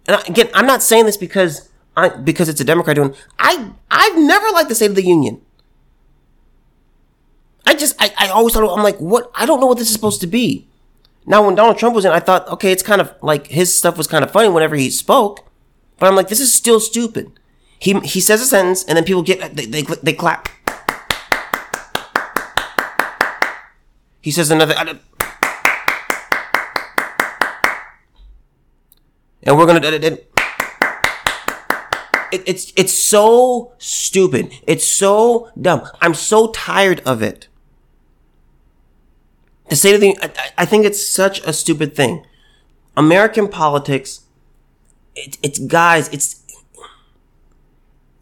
And 0.08 0.28
again, 0.28 0.50
I'm 0.56 0.66
not 0.66 0.82
saying 0.82 1.06
this 1.06 1.16
because 1.16 1.70
I 1.98 2.10
because 2.10 2.50
it's 2.50 2.62
a 2.62 2.66
Democrat 2.66 2.96
doing. 2.96 3.16
I 3.40 3.72
I've 3.90 4.18
never 4.18 4.48
liked 4.52 4.70
the 4.70 4.76
State 4.76 4.90
of 4.90 4.96
the 4.96 5.06
Union. 5.06 5.42
I 7.66 7.76
just 7.76 7.96
I, 8.00 8.14
I 8.18 8.30
always 8.30 8.54
thought 8.54 8.78
I'm 8.78 8.84
like 8.84 8.98
what 8.98 9.32
I 9.34 9.46
don't 9.46 9.60
know 9.60 9.68
what 9.68 9.78
this 9.78 9.88
is 9.88 9.94
supposed 9.94 10.22
to 10.22 10.28
be. 10.28 10.68
Now 11.26 11.46
when 11.46 11.56
Donald 11.56 11.78
Trump 11.78 11.96
was 11.96 12.06
in, 12.06 12.12
I 12.12 12.20
thought 12.20 12.48
okay, 12.50 12.72
it's 12.72 12.84
kind 12.84 13.02
of 13.02 13.14
like 13.22 13.48
his 13.48 13.76
stuff 13.76 13.98
was 13.98 14.08
kind 14.08 14.24
of 14.24 14.32
funny 14.32 14.50
whenever 14.50 14.76
he 14.76 14.90
spoke, 14.90 15.48
but 15.98 16.08
I'm 16.08 16.16
like 16.16 16.28
this 16.28 16.40
is 16.40 16.54
still 16.54 16.80
stupid. 16.80 17.32
He 17.80 18.00
he 18.02 18.20
says 18.20 18.42
a 18.42 18.46
sentence 18.46 18.84
and 18.84 18.98
then 18.98 19.04
people 19.04 19.24
get 19.24 19.56
they 19.56 19.66
they, 19.66 19.82
they 19.82 20.14
clap. 20.14 20.50
He 24.22 24.32
says 24.32 24.50
another. 24.50 24.74
And 29.44 29.58
we're 29.58 29.68
gonna. 29.68 30.18
It, 32.36 32.44
it's 32.46 32.74
it's 32.76 32.94
so 32.94 33.72
stupid. 33.78 34.52
It's 34.68 34.88
so 34.88 35.50
dumb. 35.60 35.88
I'm 36.02 36.14
so 36.14 36.52
tired 36.52 37.02
of 37.06 37.22
it. 37.22 37.48
To 39.70 39.76
say 39.76 39.98
the, 39.98 40.18
I, 40.22 40.32
I 40.60 40.66
think 40.66 40.86
it's 40.86 41.06
such 41.06 41.40
a 41.48 41.54
stupid 41.54 41.96
thing. 41.96 42.26
American 42.98 43.48
politics. 43.48 44.22
It, 45.16 45.38
it's 45.42 45.60
guys. 45.60 46.10
It's 46.10 46.44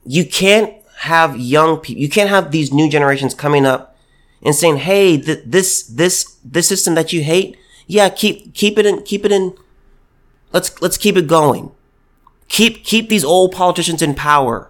you 0.06 0.26
can't 0.26 0.74
have 1.00 1.38
young 1.38 1.78
people. 1.78 2.02
You 2.02 2.10
can't 2.10 2.30
have 2.30 2.52
these 2.52 2.72
new 2.72 2.90
generations 2.90 3.34
coming 3.34 3.66
up 3.66 3.98
and 4.44 4.54
saying, 4.54 4.78
"Hey, 4.78 5.18
th- 5.18 5.44
this 5.46 5.84
this 5.84 6.38
this 6.46 6.68
system 6.68 6.94
that 6.96 7.12
you 7.12 7.24
hate, 7.24 7.58
yeah, 7.88 8.10
keep 8.10 8.54
keep 8.54 8.78
it 8.78 8.86
in 8.86 9.02
keep 9.02 9.26
it 9.26 9.32
in. 9.32 9.58
Let's 10.52 10.80
let's 10.84 10.98
keep 10.98 11.18
it 11.18 11.26
going. 11.26 11.72
Keep 12.54 12.84
keep 12.84 13.10
these 13.10 13.26
old 13.26 13.52
politicians 13.52 14.04
in 14.04 14.14
power. 14.14 14.70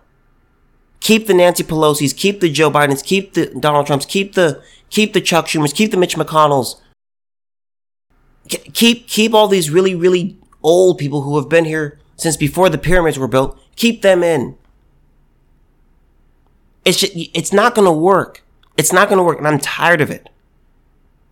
Keep 1.01 1.27
the 1.27 1.33
Nancy 1.33 1.65
Pelosi's, 1.65 2.13
keep 2.13 2.39
the 2.39 2.49
Joe 2.49 2.71
Bidens, 2.71 3.03
keep 3.03 3.33
the 3.33 3.47
Donald 3.47 3.87
Trumps, 3.87 4.05
keep 4.05 4.35
the 4.35 4.63
keep 4.89 5.11
the 5.11 5.19
Chuck 5.19 5.47
Schumers, 5.47 5.75
keep 5.75 5.91
the 5.91 5.97
Mitch 5.97 6.15
McConnells. 6.15 6.79
Keep 8.47 9.09
keep 9.09 9.33
all 9.33 9.49
these 9.49 9.69
really 9.69 9.95
really 9.95 10.37
old 10.63 10.97
people 10.97 11.23
who 11.23 11.35
have 11.35 11.49
been 11.49 11.65
here 11.65 11.99
since 12.15 12.37
before 12.37 12.69
the 12.69 12.77
pyramids 12.77 13.19
were 13.19 13.27
built. 13.27 13.59
Keep 13.75 14.01
them 14.01 14.23
in. 14.23 14.57
It's 16.85 17.01
just, 17.01 17.11
it's 17.15 17.51
not 17.51 17.75
going 17.75 17.85
to 17.85 17.91
work. 17.91 18.45
It's 18.77 18.93
not 18.93 19.09
going 19.09 19.17
to 19.17 19.23
work, 19.23 19.39
and 19.39 19.47
I'm 19.47 19.59
tired 19.59 19.99
of 19.99 20.09
it. 20.09 20.29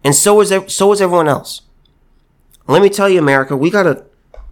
And 0.04 0.14
so 0.14 0.42
is 0.42 0.52
so 0.68 0.92
is 0.92 1.02
everyone 1.02 1.30
else. 1.30 1.62
Let 2.68 2.82
me 2.82 2.90
tell 2.90 3.08
you, 3.08 3.20
America, 3.20 3.56
we 3.56 3.70
gotta 3.70 4.04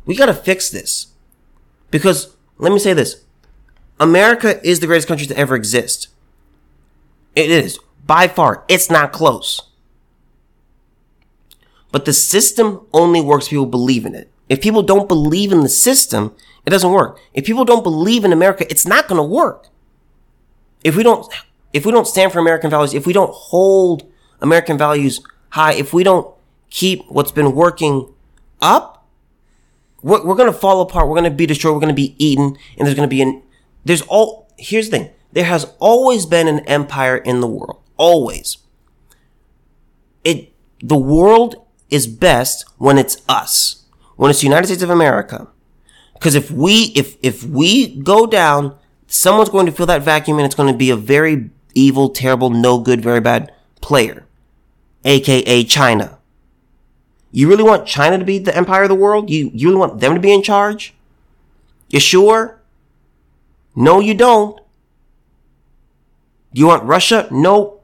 we 0.05 0.15
gotta 0.15 0.33
fix 0.33 0.69
this 0.69 1.08
because 1.91 2.35
let 2.57 2.71
me 2.71 2.79
say 2.79 2.93
this: 2.93 3.23
America 3.99 4.65
is 4.67 4.79
the 4.79 4.87
greatest 4.87 5.07
country 5.07 5.27
to 5.27 5.37
ever 5.37 5.55
exist. 5.55 6.07
It 7.35 7.49
is 7.49 7.79
by 8.05 8.27
far. 8.27 8.63
It's 8.67 8.89
not 8.89 9.11
close. 9.11 9.61
But 11.91 12.05
the 12.05 12.13
system 12.13 12.85
only 12.93 13.21
works 13.21 13.45
if 13.45 13.51
people 13.51 13.65
believe 13.65 14.05
in 14.05 14.13
it. 14.15 14.31
If 14.47 14.61
people 14.61 14.83
don't 14.83 15.07
believe 15.07 15.51
in 15.51 15.61
the 15.61 15.69
system, 15.69 16.35
it 16.65 16.69
doesn't 16.69 16.91
work. 16.91 17.19
If 17.33 17.45
people 17.45 17.65
don't 17.65 17.83
believe 17.83 18.25
in 18.25 18.33
America, 18.33 18.65
it's 18.69 18.85
not 18.85 19.07
going 19.07 19.17
to 19.17 19.23
work. 19.23 19.67
If 20.83 20.95
we 20.95 21.03
don't, 21.03 21.31
if 21.73 21.85
we 21.85 21.91
don't 21.91 22.07
stand 22.07 22.31
for 22.31 22.39
American 22.39 22.69
values, 22.69 22.93
if 22.93 23.05
we 23.05 23.13
don't 23.13 23.33
hold 23.33 24.11
American 24.41 24.77
values 24.77 25.21
high, 25.49 25.73
if 25.73 25.93
we 25.93 26.03
don't 26.03 26.33
keep 26.69 27.03
what's 27.09 27.31
been 27.31 27.53
working 27.53 28.13
up, 28.61 28.98
we're, 30.01 30.25
we're 30.25 30.35
going 30.35 30.51
to 30.51 30.57
fall 30.57 30.81
apart. 30.81 31.07
We're 31.07 31.15
going 31.15 31.31
to 31.31 31.35
be 31.35 31.45
destroyed. 31.45 31.73
We're 31.73 31.81
going 31.81 31.89
to 31.89 32.01
be 32.01 32.15
eaten. 32.17 32.57
And 32.77 32.87
there's 32.87 32.95
going 32.95 33.07
to 33.07 33.13
be 33.13 33.21
an, 33.21 33.41
there's 33.85 34.01
all, 34.03 34.51
here's 34.57 34.89
the 34.89 34.97
thing. 34.97 35.09
There 35.31 35.45
has 35.45 35.71
always 35.79 36.25
been 36.25 36.47
an 36.47 36.59
empire 36.61 37.17
in 37.17 37.41
the 37.41 37.47
world. 37.47 37.81
always. 37.97 38.57
It 40.23 40.53
the 40.81 40.97
world 40.97 41.65
is 41.89 42.07
best 42.07 42.65
when 42.77 42.97
it's 42.97 43.21
us. 43.27 43.85
When 44.15 44.29
it's 44.29 44.41
the 44.41 44.47
United 44.47 44.67
States 44.67 44.81
of 44.81 44.89
America. 44.89 45.47
Because 46.13 46.35
if 46.35 46.51
we 46.51 46.91
if 46.95 47.17
if 47.21 47.43
we 47.43 47.95
go 48.01 48.25
down, 48.25 48.75
someone's 49.07 49.49
going 49.49 49.65
to 49.65 49.71
fill 49.71 49.85
that 49.85 50.01
vacuum 50.01 50.37
and 50.37 50.45
it's 50.45 50.55
going 50.55 50.71
to 50.71 50.77
be 50.77 50.89
a 50.89 50.95
very 50.95 51.49
evil, 51.73 52.09
terrible, 52.09 52.49
no 52.49 52.79
good, 52.79 53.01
very 53.01 53.21
bad 53.21 53.51
player. 53.81 54.25
AKA 55.05 55.63
China. 55.63 56.18
You 57.31 57.47
really 57.47 57.63
want 57.63 57.87
China 57.87 58.17
to 58.17 58.25
be 58.25 58.39
the 58.39 58.55
empire 58.55 58.83
of 58.83 58.89
the 58.89 58.95
world? 58.95 59.29
You 59.29 59.51
you 59.53 59.69
really 59.69 59.79
want 59.79 59.99
them 59.99 60.13
to 60.15 60.19
be 60.19 60.33
in 60.33 60.41
charge? 60.41 60.93
You 61.89 61.99
sure? 61.99 62.59
No, 63.75 63.99
you 63.99 64.13
don't. 64.13 64.57
Do 66.53 66.59
you 66.59 66.67
want 66.67 66.83
Russia? 66.83 67.27
No. 67.31 67.79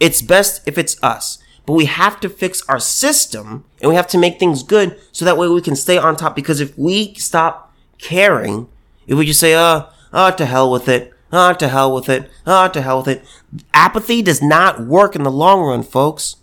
It's 0.00 0.22
best 0.22 0.62
if 0.66 0.76
it's 0.76 1.00
us. 1.02 1.38
But 1.64 1.74
we 1.74 1.84
have 1.84 2.18
to 2.20 2.28
fix 2.28 2.62
our 2.68 2.80
system 2.80 3.64
and 3.80 3.88
we 3.88 3.94
have 3.94 4.08
to 4.08 4.18
make 4.18 4.38
things 4.38 4.64
good 4.64 4.98
so 5.12 5.24
that 5.24 5.38
way 5.38 5.46
we 5.46 5.60
can 5.60 5.76
stay 5.76 5.96
on 5.96 6.16
top. 6.16 6.34
Because 6.34 6.60
if 6.60 6.76
we 6.76 7.14
stop 7.14 7.72
caring, 7.98 8.68
if 9.06 9.16
we 9.16 9.26
just 9.26 9.38
say, 9.38 9.54
uh, 9.54 9.86
ah, 10.12 10.32
oh, 10.32 10.36
to 10.36 10.44
hell 10.44 10.70
with 10.70 10.88
it, 10.88 11.12
ah, 11.32 11.50
oh, 11.50 11.54
to 11.54 11.68
hell 11.68 11.94
with 11.94 12.08
it, 12.08 12.28
ah, 12.46 12.64
oh, 12.64 12.72
to 12.72 12.82
hell 12.82 12.98
with 12.98 13.08
it, 13.08 13.24
apathy 13.72 14.22
does 14.22 14.42
not 14.42 14.80
work 14.80 15.14
in 15.14 15.22
the 15.22 15.30
long 15.30 15.60
run, 15.60 15.84
folks. 15.84 16.36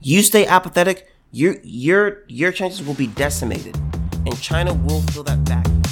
You 0.00 0.22
stay 0.22 0.46
apathetic, 0.46 1.08
your 1.32 1.56
your 1.64 2.22
your 2.28 2.52
chances 2.52 2.86
will 2.86 2.94
be 2.94 3.08
decimated, 3.08 3.76
and 4.24 4.40
China 4.40 4.72
will 4.72 5.02
fill 5.02 5.24
that 5.24 5.38
vacuum. 5.38 5.82